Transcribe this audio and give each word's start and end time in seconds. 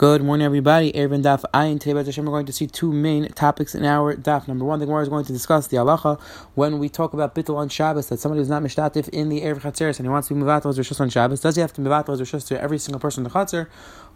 Good 0.00 0.22
morning, 0.22 0.46
everybody. 0.46 0.92
Eruvin 0.92 1.22
Daf 1.22 1.44
Ayin 1.52 1.78
Tebet 1.78 2.06
Hashem. 2.06 2.24
We're 2.24 2.30
going 2.30 2.46
to 2.46 2.54
see 2.54 2.66
two 2.66 2.90
main 2.90 3.28
topics 3.32 3.74
in 3.74 3.84
our 3.84 4.16
Daf. 4.16 4.48
Number 4.48 4.64
one, 4.64 4.78
the 4.78 4.86
Gemara 4.86 5.02
is 5.02 5.10
going 5.10 5.26
to 5.26 5.32
discuss 5.34 5.66
the 5.66 5.76
halacha 5.76 6.18
when 6.54 6.78
we 6.78 6.88
talk 6.88 7.12
about 7.12 7.34
bittul 7.34 7.56
on 7.56 7.68
Shabbos 7.68 8.08
that 8.08 8.18
somebody 8.18 8.40
who's 8.40 8.48
not 8.48 8.62
mishtatif 8.62 9.10
in 9.10 9.28
the 9.28 9.42
Erev 9.42 9.60
Chatzeres 9.60 9.98
and 9.98 10.06
he 10.06 10.08
wants 10.08 10.28
to 10.28 10.34
be 10.34 10.40
mevatel 10.40 10.74
his 10.74 10.78
rishus 10.78 11.02
on 11.02 11.10
Shabbos. 11.10 11.42
Does 11.42 11.56
he 11.56 11.60
have 11.60 11.74
to 11.74 11.82
mevatel 11.82 12.18
his 12.18 12.22
rishus 12.22 12.48
to 12.48 12.58
every 12.58 12.78
single 12.78 12.98
person 12.98 13.26
in 13.26 13.30
the 13.30 13.38
Chatzer, 13.38 13.66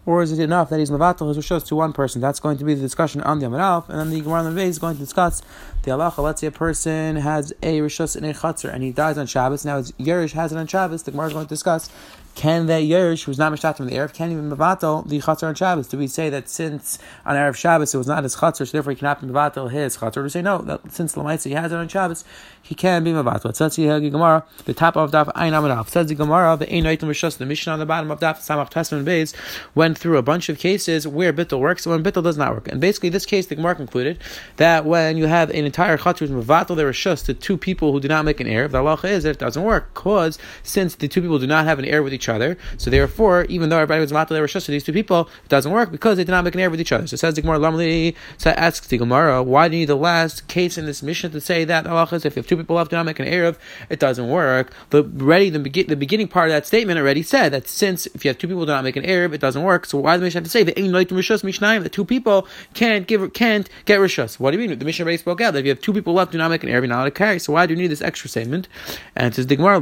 or 0.07 0.23
is 0.23 0.33
it 0.33 0.43
enough 0.43 0.71
that 0.71 0.79
he's 0.79 0.91
mevatel 0.91 1.29
his 1.29 1.37
rishus 1.37 1.67
to 1.67 1.77
one 1.77 1.93
person? 1.93 2.23
That's 2.23 2.41
going 2.41 2.57
to 2.57 2.65
be 2.65 2.73
the 2.73 2.81
discussion 2.81 3.21
on 3.21 3.41
the 3.41 3.47
Amar 3.49 3.85
and 3.89 4.01
then 4.01 4.09
the 4.09 4.23
Gemara 4.23 4.43
on 4.43 4.55
the 4.55 4.63
is 4.63 4.79
going 4.79 4.95
to 4.95 5.01
discuss 5.01 5.43
the 5.83 5.91
halacha. 5.91 6.17
Let's 6.17 6.41
say 6.41 6.47
a 6.47 6.51
person 6.51 7.17
has 7.17 7.53
a 7.63 7.81
rishus 7.81 8.17
in 8.17 8.25
a 8.25 8.33
Chatzer 8.33 8.73
and 8.73 8.83
he 8.83 8.91
dies 8.91 9.19
on 9.19 9.27
Shabbos. 9.27 9.67
Now 9.67 9.77
his 9.77 9.93
Yerush 9.93 10.33
has 10.33 10.51
it 10.51 10.57
on 10.57 10.67
Shabbos. 10.67 11.03
The 11.03 11.11
Gemara 11.11 11.27
is 11.27 11.33
going 11.35 11.45
to 11.45 11.51
discuss 11.51 11.91
can 12.35 12.67
that 12.67 12.83
Yerush 12.83 13.25
who's 13.25 13.39
not 13.39 13.53
mishtat 13.53 13.77
from 13.77 13.87
the 13.87 13.93
Erev 13.93 14.13
can 14.13 14.33
even 14.33 14.51
mevatel 14.51 15.09
the 15.09 15.21
Chatzar 15.21 15.49
on 15.49 15.55
Shabbos? 15.55 15.89
Do 15.89 15.99
we 15.99 16.07
say 16.07 16.31
that 16.31 16.49
since 16.49 16.99
on 17.25 17.37
Erev 17.37 17.55
Shabbos 17.55 17.95
it 17.95 17.99
was 17.99 18.07
not 18.07 18.23
his 18.23 18.37
Chatzar, 18.37 18.67
so 18.67 18.73
therefore 18.73 18.93
he 18.93 18.97
cannot 18.97 19.21
be 19.21 19.27
mevatel 19.27 19.71
his 19.71 19.99
Chatzar? 19.99 20.09
Or 20.09 20.21
do 20.21 20.23
we 20.23 20.29
say 20.31 20.43
no, 20.43 20.59
that 20.59 20.93
since 20.93 21.15
Lamaitza 21.15 21.47
he 21.47 21.53
has 21.53 21.73
it 21.73 21.77
on 21.77 21.89
Shabbos, 21.89 22.25
he 22.63 22.75
can 22.75 23.05
be 23.05 23.13
mevatel. 23.13 23.51
It 23.51 23.57
says 23.57 23.77
here, 23.77 24.01
Gemara, 24.01 24.45
the 24.65 24.75
top 24.75 24.97
of 24.97 25.11
Daf 25.11 25.31
Ein 25.35 25.53
Amanaf. 25.53 25.89
Says 25.89 26.07
the 26.07 26.15
Gemara, 26.15 26.57
the 26.57 26.73
Ein 26.73 26.85
Aitim 26.85 27.09
Rishos, 27.09 27.37
the 27.37 27.47
Mishnah 27.47 27.73
on 27.73 27.79
the 27.79 27.87
bottom 27.87 28.11
of 28.11 28.21
Daf 28.21 28.39
Samach 28.39 28.71
Testament 28.71 29.07
Beis 29.07 29.35
went 29.75 29.99
through 29.99 30.17
a 30.17 30.23
bunch 30.23 30.49
of 30.49 30.59
cases 30.59 31.07
where 31.07 31.33
Bittel 31.33 31.61
works 31.61 31.85
and 31.85 31.95
when 31.95 32.03
Bittel 32.03 32.23
does 32.23 32.39
not 32.39 32.55
work. 32.55 32.69
And 32.69 32.81
basically, 32.81 33.11
this 33.11 33.27
case, 33.27 33.47
the 33.47 33.55
Gemara 33.55 33.75
concluded 33.75 34.19
that 34.57 34.85
when 34.85 35.17
you 35.17 35.27
have 35.27 35.51
an 35.51 35.65
entire 35.65 35.99
Chatzar 35.99 36.21
who's 36.21 36.31
mevatel 36.31 36.77
their 36.77 36.91
Rishos 36.91 37.25
to 37.27 37.35
two 37.35 37.59
people 37.59 37.93
who 37.93 38.01
do 38.01 38.09
not 38.09 38.25
make 38.25 38.41
an 38.41 38.47
Erev, 38.47 38.71
the 38.71 38.79
Allah 38.79 38.99
is 39.05 39.25
that 39.25 39.31
it 39.31 39.39
doesn't 39.39 39.63
work. 39.63 39.93
Because 39.93 40.39
since 40.63 40.95
the 40.95 41.09
two 41.09 41.21
people 41.21 41.39
do 41.39 41.47
not 41.47 41.67
have 41.67 41.79
an 41.79 41.85
Erev 41.85 42.05
with 42.05 42.15
each 42.15 42.24
other, 42.29 42.57
so 42.77 42.91
therefore, 42.91 43.45
even 43.49 43.69
though 43.69 43.77
everybody 43.77 44.01
was 44.01 44.13
matal 44.13 44.39
were 44.41 44.49
to 44.49 44.71
these 44.71 44.85
two 44.85 44.93
people, 44.93 45.29
it 45.45 45.49
doesn't 45.49 45.73
work 45.73 45.91
because 45.91 46.17
they 46.17 46.25
did 46.25 46.33
not 46.33 46.45
make 46.45 46.55
an 46.55 46.61
error 46.61 46.71
with 46.71 46.81
each 46.81 46.93
other. 46.93 47.07
So 47.07 47.15
it 47.15 47.19
says 47.19 47.35
the 47.35 47.43
Gemara 47.43 47.59
Lamli. 47.59 48.15
So 48.39 48.51
asks 48.51 48.87
the 48.87 48.99
Gemara, 48.99 49.43
why 49.43 49.69
do 49.69 49.77
you 49.77 49.81
need 49.81 49.89
the 49.89 49.97
last 49.97 50.49
case 50.49 50.79
in 50.79 50.87
this 50.87 51.03
mission 51.03 51.31
to 51.33 51.41
say 51.41 51.65
that 51.65 51.87
if 51.87 52.25
you 52.25 52.31
have 52.41 52.47
two 52.47 52.57
people 52.57 52.77
left 52.77 52.91
do 52.91 52.97
not 52.97 53.07
make 53.07 53.19
an 53.19 53.27
error, 53.27 53.57
it 53.89 53.99
doesn't 53.99 54.29
work. 54.29 54.73
The 54.91 55.03
ready 55.05 55.51
the, 55.51 55.59
be- 55.59 55.83
the 55.83 55.97
beginning 55.97 56.29
part 56.29 56.49
of 56.49 56.53
that 56.53 56.67
statement 56.67 56.99
already 56.99 57.23
said 57.23 57.51
that 57.51 57.69
since 57.69 58.07
if 58.07 58.25
you 58.25 58.29
have 58.29 58.39
two 58.39 58.49
people 58.49 58.67
do 58.67 58.73
not 58.73 58.85
make 58.85 58.97
an 58.97 59.05
error, 59.05 59.33
it 59.33 59.41
doesn't 59.41 59.63
work. 59.63 59.87
So 59.87 59.99
why 59.99 60.13
does 60.13 60.21
the 60.21 60.25
mission 60.25 60.39
have 60.39 60.45
to 60.45 60.51
say 60.51 60.63
that 60.63 60.75
the 60.77 61.89
two 61.91 62.05
people 62.05 62.47
can't 62.75 63.07
give 63.07 63.33
can't 63.33 63.69
get 63.85 64.01
rishus? 64.01 64.39
What 64.39 64.51
do 64.53 64.59
you 64.59 64.69
mean? 64.69 64.79
The 64.79 64.85
mission 64.85 65.05
already 65.05 65.19
spoke 65.19 65.41
out 65.41 65.53
that 65.53 65.61
if 65.61 65.65
you 65.65 65.71
have 65.71 65.81
two 65.81 65.93
people 65.93 66.15
left 66.15 66.33
do 66.33 66.39
not 66.39 66.51
make 66.51 66.63
an 66.63 66.69
error, 66.69 66.81
you're 66.81 66.89
not 66.89 66.97
allowed 66.97 67.05
to 67.05 67.11
carry. 67.13 67.39
So 67.39 67.53
why 67.53 67.67
do 67.67 67.75
you 67.75 67.81
need 67.81 67.89
this 67.89 68.03
extra 68.03 68.29
statement? 68.29 68.69
And 69.17 69.29
it 69.29 69.35
says 69.35 69.47
the 69.47 69.57
Gemara 69.57 69.81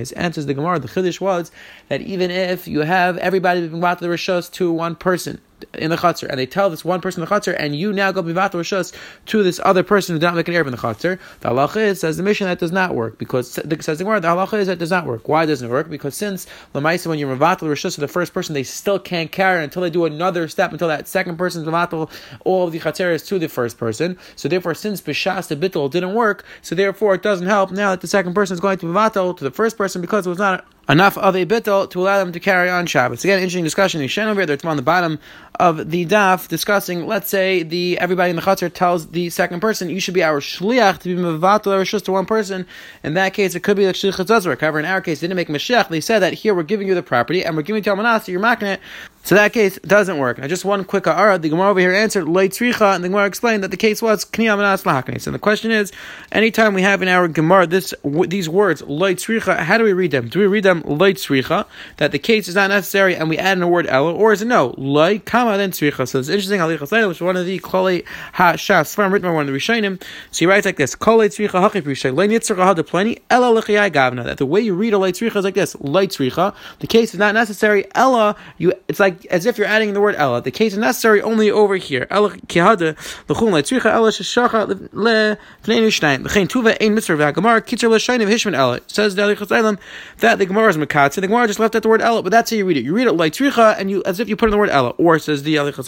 lahakais. 0.00 0.12
Answers 0.16 0.46
the 0.46 0.54
Gemara 0.54 0.78
the 0.78 0.88
chiddush 0.88 1.20
was 1.20 1.50
that 1.88 2.00
even 2.00 2.30
if 2.30 2.66
you 2.66 2.80
have 2.80 3.18
everybody 3.18 3.66
being 3.66 3.80
brought 3.80 3.98
to 3.98 4.06
the 4.06 4.12
rishos 4.12 4.50
to 4.52 4.72
one 4.72 4.96
person, 4.96 5.40
in 5.74 5.90
the 5.90 5.96
chutzner, 5.96 6.28
and 6.28 6.38
they 6.38 6.46
tell 6.46 6.70
this 6.70 6.84
one 6.84 7.00
person 7.00 7.22
in 7.22 7.28
the 7.28 7.34
chutzner, 7.34 7.56
and 7.58 7.76
you 7.76 7.92
now 7.92 8.12
go 8.12 8.22
mivat 8.22 8.52
rishos 8.52 8.94
to 9.26 9.42
this 9.42 9.60
other 9.64 9.82
person 9.82 10.14
who 10.14 10.18
did 10.18 10.26
not 10.26 10.34
make 10.34 10.48
an 10.48 10.54
error 10.54 10.64
in 10.64 10.72
the 10.72 10.78
chutzner. 10.78 11.18
The 11.40 11.50
halacha 11.50 11.76
is 11.76 12.00
says 12.00 12.16
the 12.16 12.22
mission 12.22 12.46
that 12.46 12.58
does 12.58 12.72
not 12.72 12.94
work 12.94 13.18
because 13.18 13.52
says 13.52 13.98
the 13.98 14.04
word 14.04 14.22
the 14.22 14.28
halacha 14.28 14.58
is 14.58 14.66
that 14.66 14.78
does 14.78 14.90
not 14.90 15.06
work. 15.06 15.28
Why 15.28 15.46
doesn't 15.46 15.66
it 15.66 15.70
work? 15.70 15.90
Because 15.90 16.14
since 16.14 16.46
lemaisa 16.74 17.06
when 17.06 17.18
you're 17.18 17.34
mivat 17.36 17.58
rishos 17.60 17.94
to 17.94 18.00
the 18.00 18.08
first 18.08 18.32
person, 18.32 18.54
they 18.54 18.62
still 18.62 18.98
can't 18.98 19.30
carry 19.30 19.62
until 19.62 19.82
they 19.82 19.90
do 19.90 20.04
another 20.04 20.48
step 20.48 20.72
until 20.72 20.88
that 20.88 21.08
second 21.08 21.36
person 21.36 21.62
is 21.62 21.68
mivat 21.68 22.10
all 22.44 22.66
of 22.66 22.72
the 22.72 22.80
chatzeres 22.80 23.26
to 23.26 23.38
the 23.38 23.48
first 23.48 23.78
person. 23.78 24.18
So 24.36 24.48
therefore, 24.48 24.74
since 24.74 25.00
bishas 25.00 25.48
the 25.48 25.56
bittul 25.56 25.90
didn't 25.90 26.14
work, 26.14 26.44
so 26.62 26.74
therefore 26.74 27.14
it 27.14 27.22
doesn't 27.22 27.46
help 27.46 27.70
now 27.70 27.90
that 27.90 28.00
the 28.00 28.06
second 28.06 28.34
person 28.34 28.54
is 28.54 28.60
going 28.60 28.78
to 28.78 28.86
mivat 28.86 29.36
to 29.36 29.44
the 29.44 29.50
first 29.50 29.76
person 29.76 30.00
because 30.00 30.26
it 30.26 30.30
was 30.30 30.38
not 30.38 30.64
enough 30.90 31.16
of 31.18 31.36
a 31.36 31.46
bittel 31.46 31.88
to 31.90 32.00
allow 32.00 32.18
them 32.18 32.32
to 32.32 32.40
carry 32.40 32.68
on 32.68 32.86
Shabbos. 32.86 33.24
Again, 33.24 33.38
interesting 33.38 33.64
discussion. 33.64 34.06
Shen 34.08 34.28
over 34.28 34.44
there, 34.44 34.54
it's 34.54 34.64
on 34.64 34.76
the 34.76 34.82
bottom 34.82 35.18
of 35.58 35.90
the 35.90 36.06
daf 36.06 36.48
discussing. 36.48 37.06
Let's 37.06 37.28
say 37.28 37.62
the 37.62 37.98
everybody 37.98 38.30
in 38.30 38.36
the 38.36 38.42
chutzner 38.42 38.72
tells 38.72 39.08
the 39.08 39.30
second 39.30 39.60
person, 39.60 39.90
"You 39.90 40.00
should 40.00 40.14
be 40.14 40.22
our 40.22 40.40
shliach 40.40 40.98
to 41.00 41.14
be 41.14 41.22
mevatel 41.22 42.02
to 42.04 42.12
one 42.12 42.26
person." 42.26 42.66
In 43.04 43.14
that 43.14 43.34
case, 43.34 43.54
it 43.54 43.60
could 43.60 43.76
be 43.76 43.84
the 43.84 43.92
shliach. 43.92 44.60
However, 44.60 44.78
in 44.78 44.84
our 44.84 45.00
case, 45.00 45.20
they 45.20 45.26
didn't 45.26 45.36
make 45.36 45.48
a 45.48 45.52
mashech. 45.52 45.88
They 45.88 46.00
said 46.00 46.20
that 46.20 46.32
here 46.34 46.54
we're 46.54 46.62
giving 46.62 46.88
you 46.88 46.94
the 46.94 47.02
property 47.02 47.44
and 47.44 47.56
we're 47.56 47.62
giving 47.62 47.84
you 47.84 47.94
to 47.94 48.22
you're 48.26 48.40
making 48.40 48.68
it. 48.68 48.80
So 49.22 49.34
that 49.34 49.52
case 49.52 49.78
doesn't 49.80 50.18
work. 50.18 50.38
Now, 50.38 50.48
just 50.48 50.64
one 50.64 50.82
quick 50.84 51.06
ara. 51.06 51.38
The 51.38 51.50
Gemara 51.50 51.70
over 51.70 51.80
here 51.80 51.92
answered 51.92 52.24
leitzricha, 52.24 52.94
and 52.94 53.04
the 53.04 53.08
Gemara 53.08 53.26
explained 53.26 53.62
that 53.62 53.70
the 53.70 53.76
case 53.76 54.00
was 54.00 54.24
lahaknes. 54.24 55.26
And 55.26 55.34
the 55.34 55.38
question 55.38 55.70
is, 55.70 55.92
anytime 56.32 56.74
we 56.74 56.82
have 56.82 57.02
in 57.02 57.08
our 57.08 57.28
Gemara 57.28 57.66
this 57.66 57.92
these 58.02 58.48
words 58.48 58.82
leitzricha, 58.82 59.58
how 59.58 59.78
do 59.78 59.84
we 59.84 59.92
read 59.92 60.10
them? 60.10 60.28
Do 60.28 60.40
we 60.40 60.46
read 60.46 60.64
them 60.64 60.82
leitzricha 60.82 61.66
that 61.98 62.12
the 62.12 62.18
case 62.18 62.48
is 62.48 62.54
not 62.54 62.70
necessary, 62.70 63.14
and 63.14 63.28
we 63.28 63.36
add 63.36 63.58
in 63.58 63.62
a 63.62 63.68
word 63.68 63.86
ella, 63.86 64.12
or 64.12 64.32
is 64.32 64.42
it 64.42 64.46
no 64.46 64.74
lei 64.78 65.18
kama 65.18 65.56
then 65.58 65.70
tzricha? 65.70 66.08
So 66.08 66.18
it's 66.18 66.28
interesting. 66.28 66.60
Ali 66.60 66.78
Chasayla, 66.78 67.08
which 67.08 67.18
is 67.18 67.22
one 67.22 67.36
of 67.36 67.46
the 67.46 67.58
klali 67.60 68.04
ha 68.32 68.54
shas 68.54 68.94
from 68.94 69.12
written 69.12 69.28
by 69.28 69.34
one 69.34 69.46
of 69.46 69.52
the 69.52 69.58
Rishonim. 69.58 70.02
So 70.30 70.38
he 70.40 70.46
writes 70.46 70.64
like 70.64 70.76
this: 70.76 70.94
kol 70.94 71.18
leitzricha 71.18 71.70
hachif 71.70 71.82
rishay 71.82 72.14
lei 72.14 72.26
nitzricha 72.26 72.74
hadeplani 72.74 73.20
ella 73.28 73.60
lechiyai 73.60 73.90
gavna. 73.92 74.24
That 74.24 74.38
the 74.38 74.46
way 74.46 74.60
you 74.60 74.74
read 74.74 74.94
a 74.94 74.96
leitzricha 74.96 75.36
is 75.36 75.44
like 75.44 75.54
this: 75.54 75.74
leitzricha. 75.76 76.54
The 76.78 76.86
case 76.86 77.12
is 77.12 77.20
not 77.20 77.34
necessary. 77.34 77.84
Ella, 77.94 78.34
you 78.58 78.72
it's 78.88 78.98
like 78.98 79.09
like 79.10 79.26
as 79.26 79.46
if 79.46 79.58
you're 79.58 79.66
adding 79.66 79.92
the 79.92 80.00
word 80.00 80.14
ella. 80.16 80.40
The 80.42 80.50
case 80.50 80.72
is 80.72 80.78
necessary 80.78 81.22
only 81.22 81.50
over 81.50 81.76
here. 81.76 82.06
Ella 82.10 82.30
kihada 82.30 82.96
l'chum 83.28 83.50
le'tzricha 83.50 83.86
ella 83.86 84.10
sheshacha 84.10 84.88
le'fnei 84.90 85.36
nishnaim. 85.64 86.24
L'chein 86.24 86.48
tuva 86.48 86.76
ein 86.80 86.94
mitzvah 86.94 87.16
v'hagamar 87.16 87.60
kitzer 87.60 87.90
l'shayim 87.90 88.28
hishman 88.28 88.54
ella. 88.54 88.80
Says 88.86 89.14
the 89.14 89.22
Alichas 89.22 89.78
that 90.18 90.38
the 90.38 90.46
Gemara 90.46 90.70
is 90.70 90.76
makatz. 90.76 91.14
The 91.14 91.26
Gemara 91.26 91.46
just 91.46 91.58
left 91.58 91.74
out 91.74 91.82
the 91.82 91.88
word 91.88 92.02
ella, 92.02 92.22
but 92.22 92.30
that's 92.30 92.50
how 92.50 92.56
you 92.56 92.64
read 92.64 92.76
it. 92.76 92.84
You 92.84 92.94
read 92.94 93.06
it 93.06 93.12
like 93.12 93.32
tzricha 93.32 93.78
and 93.78 93.90
you 93.90 94.02
as 94.06 94.20
if 94.20 94.28
you 94.28 94.36
put 94.36 94.46
in 94.46 94.52
the 94.52 94.58
word 94.58 94.70
ella. 94.70 94.90
Or 94.90 95.18
says 95.18 95.42
the 95.42 95.56
Alichas 95.56 95.80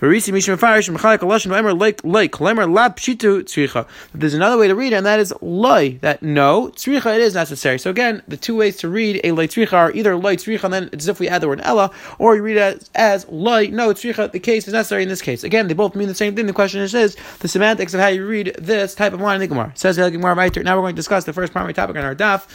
Verisi 0.00 0.32
mishim 0.32 0.58
farish 0.58 0.88
mechayik 0.88 1.18
alashim 1.18 1.50
le'emer 1.50 1.78
like 1.78 2.02
like 2.04 2.32
le'emer 2.32 2.72
lab 2.72 2.96
pshitu 2.96 3.42
tzricha. 3.42 3.86
There's 4.14 4.34
another 4.34 4.58
way 4.58 4.68
to 4.68 4.74
read 4.74 4.92
it, 4.92 4.96
and 4.96 5.06
that 5.06 5.20
is 5.20 5.34
loy. 5.40 5.98
That 6.00 6.22
no 6.22 6.68
tzricha 6.68 7.14
it 7.14 7.20
is 7.20 7.34
necessary. 7.34 7.78
So 7.78 7.90
again, 7.90 8.22
the 8.28 8.36
two 8.36 8.56
ways 8.56 8.76
to 8.78 8.88
read 8.88 9.20
a 9.24 9.32
like 9.32 9.50
tzricha 9.50 9.72
are 9.72 9.92
either 9.92 10.16
like 10.16 10.38
tzricha 10.38 10.64
and 10.64 10.72
then 10.74 10.90
it's 10.92 11.04
as 11.04 11.08
if 11.08 11.20
we 11.20 11.28
add 11.28 11.42
the 11.42 11.48
word 11.48 11.60
ella, 11.62 11.90
or 12.18 12.36
you 12.36 12.42
read 12.44 12.56
it 12.56 12.88
as, 12.94 13.26
loy. 13.28 13.68
No, 13.68 13.88
tzricha. 13.88 14.30
The 14.30 14.38
case 14.38 14.68
is 14.68 14.74
necessary 14.74 15.02
in 15.02 15.08
this 15.08 15.22
case. 15.22 15.42
Again, 15.42 15.66
they 15.68 15.74
both 15.74 15.94
mean 15.94 16.08
the 16.08 16.14
same 16.14 16.36
thing. 16.36 16.46
The 16.46 16.52
question 16.52 16.80
is, 16.80 16.94
is 16.94 17.16
the 17.40 17.48
semantics 17.48 17.94
of 17.94 18.00
how 18.00 18.08
you 18.08 18.26
read 18.26 18.54
this 18.58 18.94
type 18.94 19.12
of 19.12 19.20
line 19.20 19.36
in 19.36 19.40
the 19.40 19.46
Gemara. 19.48 19.72
Says 19.74 19.96
the 19.96 20.10
Gemara 20.10 20.34
right 20.34 20.54
Now 20.56 20.76
we're 20.76 20.82
going 20.82 20.94
to 20.94 20.98
discuss 20.98 21.24
the 21.24 21.32
first 21.32 21.52
primary 21.52 21.74
topic 21.74 21.96
on 21.96 22.04
our 22.04 22.14
daf. 22.14 22.46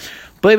Says 0.42 0.56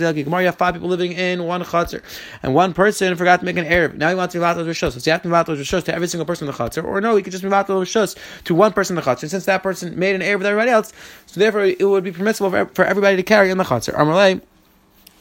Gemara, 0.00 0.40
you 0.40 0.46
have 0.46 0.56
five 0.56 0.74
people 0.74 0.88
living 0.88 1.12
in 1.12 1.44
one 1.44 1.62
chutzner, 1.62 2.02
and 2.42 2.54
one 2.54 2.74
person 2.74 3.16
forgot 3.16 3.40
to 3.40 3.46
make 3.46 3.56
an 3.56 3.64
Erev. 3.64 3.94
Now 3.94 4.10
he 4.10 4.14
wants 4.14 4.32
to 4.32 4.38
mivato 4.38 4.56
rishos. 4.66 4.92
So 4.92 5.00
you 5.02 5.12
have 5.12 5.22
to 5.22 5.28
mivato 5.28 5.56
rishos 5.56 5.84
to 5.84 5.94
every 5.94 6.08
single 6.08 6.26
person 6.26 6.46
in 6.46 6.52
the 6.52 6.58
chutzner, 6.58 6.84
or 6.84 7.00
no, 7.00 7.16
he 7.16 7.22
could 7.22 7.30
just 7.30 7.42
mivato 7.42 7.68
rishos 7.68 8.18
to 8.44 8.54
one 8.54 8.74
person 8.74 8.98
in 8.98 9.02
the. 9.02 9.10
And 9.10 9.30
since 9.30 9.46
that 9.46 9.62
person 9.62 9.98
made 9.98 10.14
an 10.14 10.20
Erev 10.20 10.38
with 10.38 10.46
everybody 10.46 10.70
else, 10.70 10.92
so 11.24 11.40
therefore 11.40 11.62
it 11.62 11.82
would 11.82 12.04
be 12.04 12.12
permissible 12.12 12.50
for, 12.50 12.84
everybody 12.84 13.16
to 13.16 13.22
carry 13.22 13.50
in 13.50 13.56
the 13.56 13.64
chutzner. 13.64 13.94
Amalei. 13.94 14.42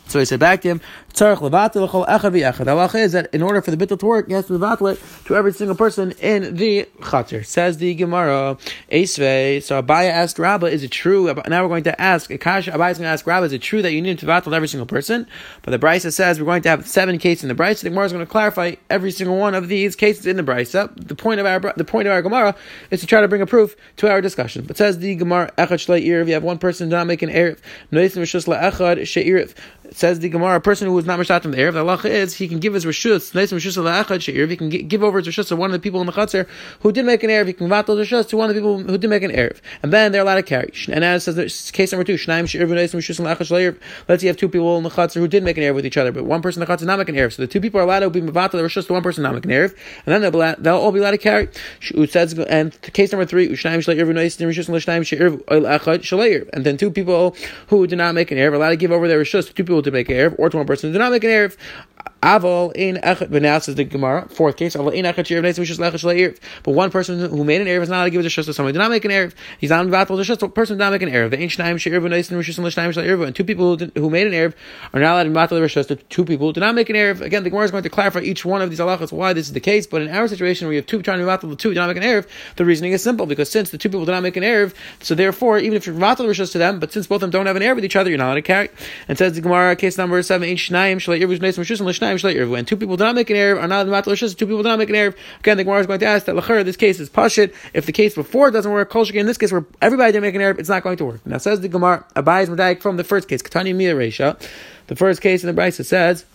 So 0.08 0.20
he 0.20 0.26
said 0.26 0.40
back 0.40 0.62
to 0.62 0.68
him, 0.68 0.82
Tzarech 1.14 2.96
is 2.96 3.12
that 3.14 3.34
in 3.34 3.42
order 3.42 3.62
for 3.62 3.72
the 3.72 3.78
bittul 3.78 4.00
to 4.00 4.06
work, 4.06 4.28
he 4.28 4.34
has 4.34 4.48
to 4.48 4.54
levatel 4.54 4.94
it 4.94 5.02
to 5.26 5.36
every 5.36 5.54
single 5.54 5.76
person 5.76 6.12
in 6.20 6.56
the 6.58 6.88
chater. 7.02 7.44
Says 7.44 7.78
the 7.78 7.96
Gemara. 7.96 8.58
So 8.90 8.92
Abaya 8.92 10.10
asked 10.10 10.38
Rabba, 10.38 10.68
is 10.68 10.84
it 10.84 10.92
true? 10.92 11.34
Now 11.48 11.64
we're 11.64 11.70
going 11.70 11.86
to 11.86 12.02
ask, 12.02 12.30
Akash, 12.30 12.72
Abaya 12.72 12.92
is 12.92 12.98
going 12.98 13.08
to 13.08 13.14
ask 13.14 13.26
Rabba, 13.26 13.46
is 13.46 13.54
it 13.54 13.62
true 13.62 13.82
that 13.82 13.94
you 13.94 14.02
need 14.02 14.20
to 14.20 14.26
levatel 14.26 14.54
every 14.54 14.68
single 14.68 14.86
person? 14.86 15.26
But 15.62 15.72
the 15.72 15.80
Brisa 15.80 16.14
says 16.14 16.40
we're 16.40 16.46
going 16.46 16.62
to 16.64 16.70
have 16.70 16.88
seven 16.88 17.18
cases 17.18 17.44
in 17.44 17.50
the 17.50 17.56
Brisa. 17.56 17.82
The 17.82 17.90
Gemara 17.90 18.06
is 18.06 18.12
going 18.12 18.26
to 18.26 18.32
clarify 18.32 18.76
every 18.90 19.12
single 19.12 19.38
one 19.38 19.56
of 19.56 19.70
these 19.70 19.96
cases 19.96 20.26
in 20.28 20.36
the 20.36 20.44
Brisa. 20.44 20.92
The 20.96 21.16
point 21.16 21.40
of 21.40 21.46
our 21.46 21.74
the 21.78 21.86
point 21.86 22.08
of 22.08 22.12
our 22.12 22.22
Gemara 22.22 22.56
is 22.92 23.00
to 23.02 23.08
try 23.08 23.22
to 23.22 23.28
bring 23.28 23.42
a 23.42 23.48
proof 23.48 23.76
to 23.98 24.12
our 24.12 24.22
discussion. 24.22 24.66
But 24.66 24.78
says 24.78 25.00
the 25.00 25.16
Gemara, 25.16 25.52
Echad 25.58 25.98
If 25.98 26.28
you 26.28 26.34
have 26.34 26.44
one 26.44 26.58
person 26.58 26.90
do 26.90 26.96
not 26.96 27.08
make 27.08 27.22
an 27.22 27.30
Erev, 27.30 27.60
Says 29.92 30.20
the 30.20 30.30
Gemara, 30.30 30.56
a 30.58 30.60
person 30.60 30.88
who 30.88 30.98
is 30.98 31.06
not 31.06 31.20
Mishtat 31.20 31.42
from 31.42 31.52
the 31.52 31.58
Erev, 31.58 31.74
the 31.74 31.84
halacha 31.84 32.10
is 32.10 32.34
he 32.36 32.48
can 32.48 32.60
give 32.60 32.74
his 32.74 32.86
Rishus, 32.86 33.34
Nice 33.36 33.52
Rishus 33.52 33.78
La'achad 33.78 34.22
She'iriv, 34.22 34.50
he 34.50 34.58
can 34.58 34.70
give 34.70 35.04
over 35.04 35.20
his 35.20 35.28
Rishus 35.28 35.48
to 35.50 35.56
one 35.56 35.70
of 35.70 35.74
the 35.74 35.80
people 35.80 36.00
in 36.02 36.08
the 36.08 36.14
Chatzar 36.14 36.48
who 36.82 36.92
did 36.92 37.06
make 37.06 37.24
an 37.24 37.30
Erev, 37.30 37.48
he 37.48 37.54
can 37.54 37.68
vatal 37.68 37.96
Rishus 37.96 38.28
to 38.30 38.38
one 38.38 38.50
of 38.50 38.56
the 38.56 38.62
people 38.62 38.80
who 38.80 38.98
did 38.98 39.10
make 39.10 39.24
an 39.24 39.32
Erev. 39.32 39.60
And 39.84 39.94
then 39.94 40.12
they're 40.12 40.22
allowed 40.22 40.36
to 40.36 40.44
carry. 40.44 40.72
And 40.90 41.04
as 41.04 41.24
says 41.26 41.72
case 41.72 41.92
number 41.92 42.04
two, 42.04 42.16
Shnaim 42.16 42.48
She'iriv 42.48 42.70
Nice 42.70 42.94
Rishus 42.94 43.20
La'achad 43.20 43.46
She'iriv. 43.48 43.80
Let's 44.08 44.22
say 44.22 44.28
you 44.28 44.30
have 44.30 44.38
two 44.38 44.50
people 44.50 44.78
in 44.78 44.84
the 44.84 44.90
Chatzar 44.90 45.16
who 45.16 45.28
did 45.28 45.44
make 45.44 45.58
an 45.58 45.64
Erev 45.64 45.76
with 45.76 45.86
each 45.86 45.98
other, 45.98 46.12
but 46.12 46.26
one 46.26 46.42
person 46.42 46.62
in 46.62 46.68
the 46.68 46.76
Chatzar 46.76 46.86
not 46.86 47.00
make 47.00 47.10
an 47.10 47.16
Erev. 47.16 47.34
So 47.34 47.44
the 47.44 47.48
two 47.48 47.62
people 47.62 47.80
are 47.80 47.84
allowed 47.84 48.00
to 48.00 48.10
be 48.10 48.22
vatal 48.22 48.62
Rishus 48.62 48.88
to 48.88 48.94
one 48.94 49.04
person 49.04 49.24
not 49.24 49.34
make 49.34 49.46
an 49.46 49.52
Erev, 49.52 49.76
and 50.06 50.14
then 50.14 50.22
they'll, 50.22 50.56
they'll 50.58 50.78
all 50.78 50.92
be 50.92 51.00
allowed 51.00 51.12
to 51.12 51.18
carry. 51.18 51.50
And 51.94 52.82
case 52.82 53.12
number 53.12 53.26
three, 53.26 53.50
Shnaim 53.50 53.84
She'iriv 53.84 54.14
Nice 54.14 54.38
Rishus 54.38 54.68
La'achad 54.68 56.04
She'iriv. 56.04 56.50
And 56.54 56.66
then 56.66 56.78
two 56.78 56.92
people 56.92 57.36
who 57.68 57.88
did 57.88 57.98
not 57.98 58.16
make 58.16 58.32
an 58.32 58.38
Erev 58.38 58.52
are 58.52 58.56
allowed 58.56 58.70
to 58.70 58.78
give 58.78 58.92
over 58.92 59.08
their 59.08 59.22
Rishus 59.22 59.48
to 59.48 59.54
two 59.54 59.64
people 59.64 59.75
to 59.82 59.92
make 59.92 60.10
an 60.10 60.16
Erev, 60.16 60.36
or 60.38 60.50
to 60.50 60.58
one 60.58 60.66
person 60.66 60.92
did 60.92 61.00
not 61.00 61.12
make 61.12 61.24
an 61.24 61.30
Erev. 61.30 61.58
Aval 62.26 62.72
in 62.74 62.96
echad. 62.96 63.32
But 63.32 63.44
now 63.44 63.60
the 63.60 63.84
Gemara, 63.84 64.28
fourth 64.30 64.58
case. 64.58 64.76
Aval 64.76 64.94
in 64.94 65.06
echad 65.06 65.28
she'er 65.28 65.44
v'neis 65.44 65.60
mishus 65.60 65.78
lechad 65.78 65.94
shle'ir. 65.94 66.38
But 66.64 66.72
one 66.72 66.90
person 66.90 67.20
who 67.20 67.44
made 67.44 67.62
an 67.62 67.68
erev 67.68 67.84
is 67.84 67.90
not 67.90 67.98
allowed 67.98 68.06
to 68.06 68.10
give 68.10 68.26
a 68.26 68.30
shus 68.30 68.46
to 68.46 68.54
somebody. 68.54 68.74
Did 68.74 68.80
not 68.80 68.90
make 68.90 69.06
an 69.06 69.12
erev. 69.12 69.34
He's 69.60 69.70
not 69.70 69.86
invaluable 69.86 70.18
to 70.18 70.24
shus. 70.24 70.40
The 70.40 70.50
person 70.50 70.78
did 70.78 70.84
not 70.84 70.92
make 70.92 71.04
an 71.04 71.10
erev. 71.10 71.30
The 71.30 71.40
ain't 71.40 71.52
shnaim 71.52 71.80
she'er 71.80 72.02
v'neis 72.02 72.32
mishus 72.32 72.58
l'shnaim 72.58 72.94
shle'ir. 72.94 73.26
And 73.28 73.36
two 73.36 73.44
people 73.44 73.78
who, 73.78 73.92
who 73.96 74.10
made 74.10 74.26
an 74.26 74.34
erev 74.34 74.54
are 74.94 75.00
not 75.00 75.14
allowed 75.14 75.24
to 75.24 75.28
invaluable 75.28 75.68
to 75.68 75.80
shus. 75.80 75.88
The 75.88 75.98
two 75.98 76.26
people 76.26 76.52
did 76.52 76.62
not 76.62 76.74
make 76.74 76.90
an 76.90 76.96
erev. 76.96 77.22
Again, 77.22 77.44
the 77.44 77.52
Gemara 77.52 77.66
is 77.66 77.72
going 77.72 77.84
to 77.84 77.90
clarify 77.90 78.22
each 78.22 78.44
one 78.44 78.64
of 78.64 78.72
these 78.72 78.80
halachas 78.80 79.12
why 79.12 79.34
this 79.34 79.46
is 79.46 79.54
the 79.54 79.60
case. 79.60 79.86
But 79.86 80.02
in 80.02 80.10
our 80.10 80.28
situation, 80.28 80.66
where 80.66 80.72
we 80.72 80.76
have 80.78 80.88
two 80.88 81.04
trying 81.04 81.18
to 81.18 81.22
invaluable 81.22 81.50
the 81.50 81.56
two 81.56 81.70
did 81.70 81.80
not 81.80 81.88
make 81.88 81.98
an 81.98 82.04
erev, 82.04 82.28
the 82.56 82.66
reasoning 82.66 82.94
is 82.94 83.04
simple 83.04 83.28
because 83.28 83.52
since 83.52 83.70
the 83.70 83.78
two 83.78 83.90
people 83.90 84.06
did 84.06 84.14
not 84.14 84.24
make 84.24 84.36
an 84.36 84.44
erev, 84.44 84.74
so 85.00 85.14
therefore 85.14 85.60
even 85.60 85.74
if 85.74 85.86
you're 85.86 85.96
invaluable 85.96 86.34
to 86.34 86.46
to 86.46 86.58
them, 86.58 86.80
but 86.80 86.92
since 86.92 87.06
both 87.06 87.18
of 87.18 87.22
them 87.22 87.30
don't 87.30 87.46
have 87.46 87.56
an 87.56 87.62
erev 87.62 87.76
with 87.76 87.86
each 87.86 87.96
other, 87.96 88.10
you're 88.10 88.18
not 88.18 88.28
allowed 88.28 88.36
to 88.36 88.42
carry. 88.42 88.70
And 89.08 89.18
says 89.18 89.34
the 89.34 89.42
Gemara, 89.42 89.65
case 89.74 89.98
number 89.98 90.22
seven, 90.22 90.48
shnaim 90.50 90.98
shle'ir 90.98 91.26
v'neis 91.26 91.58
mishus 91.58 91.80
l'shnaim 91.80 92.16
shle'ir. 92.20 92.48
When 92.48 92.66
two 92.66 92.78
people 92.78 92.98
do 92.98 93.06
not 93.06 93.16
make 93.16 93.30
an 93.32 93.38
erev, 93.38 93.60
are 93.60 93.68
not 93.68 93.88
invaluable 93.88 94.16
to 94.16 94.36
two 94.36 94.46
people 94.46 94.62
do 94.62 94.70
not 94.70 94.78
make 94.78 94.90
an 94.90 94.96
erev. 94.96 95.16
Again, 95.40 95.58
the 95.58 95.64
Gemara 95.64 95.80
is 95.80 95.88
going 95.88 96.00
to 96.02 96.06
ask 96.06 96.26
that 96.26 96.36
lachar 96.36 96.64
this 96.64 96.78
case 96.78 97.00
is 97.00 97.10
pashit. 97.10 97.56
If 97.74 97.88
the 97.88 97.92
case 97.92 98.14
before 98.14 98.52
doesn't 98.52 98.72
work, 98.72 98.90
kol 98.92 99.10
in 99.10 99.26
this 99.26 99.38
case 99.38 99.52
where 99.52 99.66
everybody 99.82 100.12
didn't 100.12 100.24
make 100.24 100.36
an 100.36 100.42
erev, 100.42 100.60
it's 100.60 100.70
not 100.70 100.84
going 100.84 100.98
to 100.98 101.06
work. 101.06 101.26
Now 101.26 101.38
says 101.38 101.62
the 101.62 101.70
Gemara, 101.70 102.06
Abayis 102.16 102.48
Madaik 102.48 102.82
from 102.82 102.98
the 102.98 103.04
first 103.04 103.28
case, 103.28 103.42
Katani 103.42 103.74
Resha. 103.74 104.40
The 104.88 104.96
first 104.96 105.22
case 105.22 105.44
in 105.44 105.56
the 105.56 105.60
Brisa 105.60 105.84
says 105.84 106.26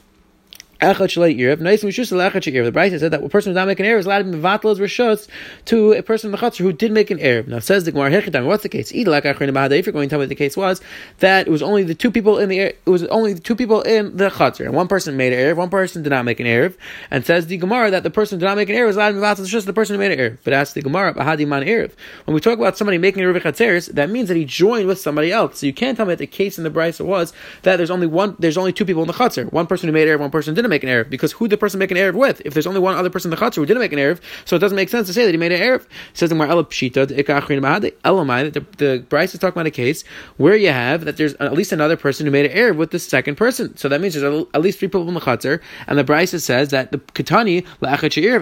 The 0.81 2.73
Brisa 2.73 3.01
said 3.01 3.13
that 3.13 3.23
a 3.23 3.29
person 3.29 3.51
who 3.51 3.55
did 3.55 3.61
not 3.61 3.67
make 3.67 3.81
an 3.81 3.87
Erev 3.87 3.99
is 3.99 4.07
allowed 4.07 4.19
to 4.19 4.25
be 4.25 4.39
Mevatel 4.39 4.79
Rishos 4.79 5.29
to 5.67 5.93
a 5.93 6.03
person 6.03 6.29
in 6.29 6.33
the 6.33 6.39
Chatzar 6.39 6.59
who 6.59 6.73
did 6.73 6.91
make 6.91 7.11
an 7.11 7.19
Erev. 7.19 7.49
Now 7.49 7.59
says 7.59 7.85
the 7.85 7.93
Gemara 7.93 8.11
Hechitam, 8.11 8.47
what's 8.47 8.63
the 8.63 8.71
case? 8.71 8.91
If 8.91 8.97
you're 8.97 9.05
going 9.13 10.09
to 10.09 10.09
tell 10.09 10.21
me 10.21 10.27
the 10.27 10.35
case 10.35 10.57
was, 10.57 10.81
that 11.19 11.47
it 11.47 11.51
was 11.51 11.61
only 11.61 11.83
the 11.83 11.95
two 11.95 12.11
people 12.11 12.39
in 12.39 12.49
the 12.49 12.61
it 12.61 12.81
was 12.87 13.05
only 13.05 13.35
the 13.35 13.41
two 13.41 13.55
people 13.55 13.83
in 13.83 14.17
the 14.17 14.31
Chatzar. 14.31 14.65
And 14.65 14.75
one 14.75 14.89
person 14.89 15.19
made 15.19 15.35
an 15.35 15.39
Erev, 15.39 15.57
one 15.57 15.69
person 15.69 16.03
did 16.03 16.11
not 16.11 16.25
make 16.25 16.41
an 16.41 16.47
Erev. 16.47 16.77
And 17.11 17.27
says 17.27 17.47
the 17.47 17.59
Gemara 17.59 17.91
that 17.91 18.03
the 18.03 18.11
person 18.11 18.37
who 18.37 18.41
did 18.41 18.47
not 18.47 18.57
make 18.57 18.71
an 18.71 18.77
Erev 18.77 18.89
is 18.89 18.97
allowed 18.97 19.09
to 19.09 19.15
be 19.15 19.21
Mevatel 19.21 19.45
Rishos 19.45 19.67
the 19.67 19.75
person 19.75 19.95
who 19.95 19.99
made 20.01 20.13
an 20.13 20.19
Erev. 20.19 20.39
But 20.45 20.55
ask 20.55 20.73
the 20.73 20.81
Gemara, 20.81 21.13
Bahadi 21.13 21.47
Man 21.47 21.63
Erev. 21.63 21.93
When 22.25 22.35
we 22.35 22.41
talk 22.41 22.59
about 22.59 22.79
somebody 22.79 22.97
making 22.97 23.23
Erev 23.23 23.39
Chatzeris, 23.43 23.93
that 23.93 24.09
means 24.09 24.29
that 24.29 24.37
he 24.39 24.47
joined 24.47 24.87
with 24.87 24.99
somebody 24.99 25.31
else. 25.31 25.59
So 25.59 25.67
you 25.67 25.75
can't 25.75 25.99
tell 25.99 26.07
me 26.07 26.13
that 26.13 26.19
the 26.21 26.27
case 26.27 26.57
in 26.57 26.65
the 26.65 26.71
Brisa 26.71 27.05
was 27.05 27.35
that 27.65 27.77
there's 27.77 27.91
only 27.91 28.07
one, 28.07 28.35
there's 28.39 28.57
only 28.57 28.73
two 28.73 28.87
people 28.87 29.03
in 29.03 29.09
the 29.09 29.13
Chatzar. 29.13 29.53
One 29.53 29.67
person 29.67 29.87
who 29.87 29.93
made 29.93 30.09
Erev, 30.09 30.21
one 30.21 30.31
person 30.31 30.55
didn't 30.55 30.70
make 30.71 30.83
an 30.83 30.89
Erev. 30.89 31.11
Because 31.11 31.33
who 31.33 31.49
the 31.49 31.57
person 31.57 31.79
make 31.79 31.91
an 31.91 31.97
Erev 31.97 32.15
with? 32.15 32.41
If 32.45 32.55
there's 32.55 32.67
only 32.67 32.81
one 32.81 32.97
other 32.97 33.11
person 33.11 33.33
in 33.33 33.39
the 33.39 33.45
Chatzar 33.45 33.57
who 33.57 33.67
didn't 33.67 33.81
make 33.81 33.93
an 33.93 33.99
Erev, 33.99 34.21
so 34.45 34.57
it 34.57 34.61
doesn't 34.61 34.77
make 34.77 34.89
sense 34.89 35.07
to 35.09 35.13
say 35.13 35.25
that 35.25 35.33
he 35.33 35.37
made 35.37 35.53
an 35.53 35.61
Erev. 35.61 35.87
Says 36.15 36.31
the 36.31 36.35
Gemara, 36.35 36.65
Pshita, 36.65 37.07
Elamai, 37.07 38.53
that 38.53 38.55
the, 38.55 38.85
the 38.85 39.05
Bryce 39.09 39.35
is 39.35 39.41
talking 39.41 39.61
about 39.61 39.67
a 39.67 39.71
case 39.71 40.05
where 40.37 40.57
you 40.57 40.71
have 40.71 41.05
that 41.05 41.17
there's 41.17 41.35
at 41.35 41.53
least 41.53 41.73
another 41.73 41.97
person 41.97 42.27
who 42.27 42.33
made 42.33 42.51
an 42.51 42.57
Erev 42.57 42.77
with 42.77 42.91
the 42.91 42.99
second 42.99 43.37
person. 43.37 43.77
So 43.77 43.89
that 43.89 44.01
means 44.01 44.15
there's 44.15 44.47
at 44.55 44.61
least 44.61 44.79
three 44.79 44.89
people 44.89 45.07
in 45.07 45.15
the 45.15 45.21
Chatzar, 45.21 45.61
and 45.87 45.99
the 45.99 46.05
Bryce 46.05 46.31
says 46.43 46.69
that 46.71 46.93
the 46.93 46.99
Katani, 46.99 47.67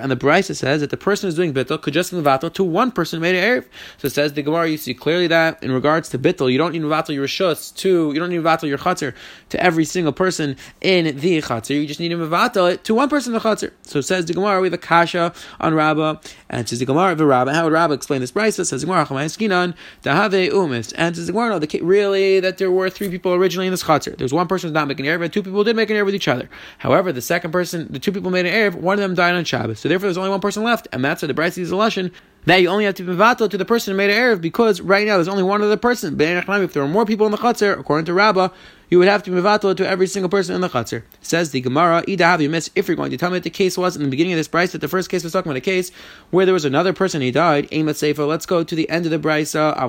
and 0.02 0.10
the 0.10 0.16
Bryce 0.16 0.46
says 0.46 0.80
that 0.80 0.90
the 0.90 0.96
person 0.96 1.26
who's 1.26 1.34
doing 1.34 1.54
Bittel 1.54 1.80
could 1.80 1.94
just 1.94 2.12
Mevatel 2.12 2.52
to 2.54 2.64
one 2.64 2.90
person 2.90 3.18
who 3.18 3.22
made 3.22 3.34
an 3.34 3.44
Erev. 3.44 3.66
So 3.98 4.06
it 4.06 4.12
says 4.12 4.32
the 4.32 4.42
Gemara, 4.42 4.68
you 4.68 4.76
see 4.76 4.94
clearly 4.94 5.26
that 5.28 5.62
in 5.62 5.72
regards 5.72 6.08
to 6.10 6.18
Bittel, 6.18 6.50
you 6.50 6.58
don't 6.58 6.72
need 6.72 6.82
Mevatel 6.82 7.14
your 7.14 7.26
Rishus 7.26 7.74
to, 7.76 8.12
you 8.12 8.18
don't 8.18 8.30
need 8.30 8.40
Mevatel 8.40 8.68
your 8.68 8.78
Chatzar 8.78 9.14
to 9.50 9.62
every 9.62 9.84
single 9.84 10.12
person 10.12 10.56
in 10.80 11.18
the 11.18 11.40
Chatzar. 11.40 11.80
You 11.80 11.86
just 11.86 12.00
need 12.00 12.10
to 12.10 12.17
Mevatel 12.18 12.72
it 12.72 12.84
to 12.84 12.94
one 12.94 13.08
person 13.08 13.34
in 13.34 13.40
the 13.40 13.48
Chatzar. 13.48 13.72
So 13.82 14.00
says 14.00 14.26
the 14.26 14.34
Gemara, 14.34 14.60
we 14.60 14.66
have 14.66 14.74
a 14.74 14.78
kasha 14.78 15.32
on 15.60 15.74
Rabbah, 15.74 16.16
and 16.50 16.68
says 16.68 16.78
the 16.78 16.84
Gemara 16.84 17.12
of 17.12 17.20
Rabbah. 17.20 17.52
How 17.52 17.64
would 17.64 17.72
Rabbah 17.72 17.94
explain 17.94 18.20
this 18.20 18.32
brisa? 18.32 18.66
Says 18.66 18.80
the 18.80 18.86
Gemara, 18.86 19.06
Skinan, 19.06 19.74
Dahave 20.02 20.50
Umis. 20.50 20.92
And 20.96 21.16
says 21.16 21.26
the 21.26 21.32
Gemara, 21.32 21.50
no, 21.50 21.58
the, 21.58 21.80
really 21.82 22.40
that 22.40 22.58
there 22.58 22.70
were 22.70 22.90
three 22.90 23.08
people 23.08 23.32
originally 23.34 23.66
in 23.66 23.72
this 23.72 23.84
chatzir. 23.84 24.16
There's 24.16 24.32
one 24.32 24.48
person 24.48 24.68
who's 24.68 24.74
not 24.74 24.88
making 24.88 25.06
an 25.06 25.18
Erev, 25.18 25.24
and 25.24 25.32
two 25.32 25.42
people 25.42 25.64
did 25.64 25.76
make 25.76 25.90
an 25.90 25.96
Erev 25.96 26.06
with 26.06 26.14
each 26.14 26.28
other. 26.28 26.48
However, 26.78 27.12
the 27.12 27.22
second 27.22 27.52
person, 27.52 27.86
the 27.90 27.98
two 27.98 28.12
people 28.12 28.30
made 28.30 28.46
an 28.46 28.52
Erev, 28.52 28.74
one 28.76 28.94
of 28.94 29.00
them 29.00 29.14
died 29.14 29.34
on 29.34 29.44
Shabbos. 29.44 29.80
So 29.80 29.88
therefore, 29.88 30.08
there's 30.08 30.18
only 30.18 30.30
one 30.30 30.40
person 30.40 30.62
left, 30.62 30.88
and 30.92 31.04
that's 31.04 31.22
why 31.22 31.28
the 31.28 31.34
brisa 31.34 31.58
is 31.58 31.70
a 31.70 31.76
lesson 31.76 32.12
that 32.44 32.62
you 32.62 32.68
only 32.68 32.84
have 32.84 32.94
to 32.94 33.02
be 33.02 33.12
vatal 33.12 33.48
to 33.50 33.58
the 33.58 33.64
person 33.64 33.92
who 33.92 33.96
made 33.96 34.10
an 34.10 34.16
Erev 34.16 34.40
because 34.40 34.80
right 34.80 35.06
now 35.06 35.16
there's 35.16 35.28
only 35.28 35.42
one 35.42 35.62
other 35.62 35.76
person. 35.76 36.18
If 36.18 36.72
there 36.72 36.82
were 36.82 36.88
more 36.88 37.04
people 37.04 37.26
in 37.26 37.32
the 37.32 37.38
chatzir, 37.38 37.78
according 37.78 38.06
to 38.06 38.14
Rabbah, 38.14 38.48
you 38.88 38.98
would 38.98 39.08
have 39.08 39.22
to 39.24 39.30
mivatal 39.30 39.76
to 39.76 39.86
every 39.86 40.06
single 40.06 40.28
person 40.28 40.54
in 40.54 40.60
the 40.60 40.68
chutzner. 40.68 41.02
Says 41.20 41.50
the 41.50 41.60
Gemara, 41.60 42.02
Ida 42.08 42.38
you 42.40 42.48
miss 42.48 42.70
if 42.74 42.88
you're 42.88 42.96
going 42.96 43.10
to 43.10 43.16
tell 43.16 43.30
me 43.30 43.36
that 43.36 43.44
the 43.44 43.50
case 43.50 43.76
was 43.76 43.96
in 43.96 44.02
the 44.02 44.08
beginning 44.08 44.32
of 44.32 44.38
this 44.38 44.48
brisa, 44.48 44.72
that 44.72 44.80
the 44.80 44.88
first 44.88 45.10
case 45.10 45.24
was 45.24 45.32
talking 45.32 45.50
about 45.50 45.58
a 45.58 45.60
case 45.60 45.90
where 46.30 46.46
there 46.46 46.54
was 46.54 46.64
another 46.64 46.92
person 46.92 47.20
he 47.20 47.30
died, 47.30 47.68
Aim 47.72 47.86
Seifa. 47.86 48.26
Let's 48.26 48.46
go 48.46 48.64
to 48.64 48.74
the 48.74 48.88
end 48.88 49.04
of 49.04 49.10
the 49.10 49.18
brisa. 49.18 49.76
Uh, 49.76 49.88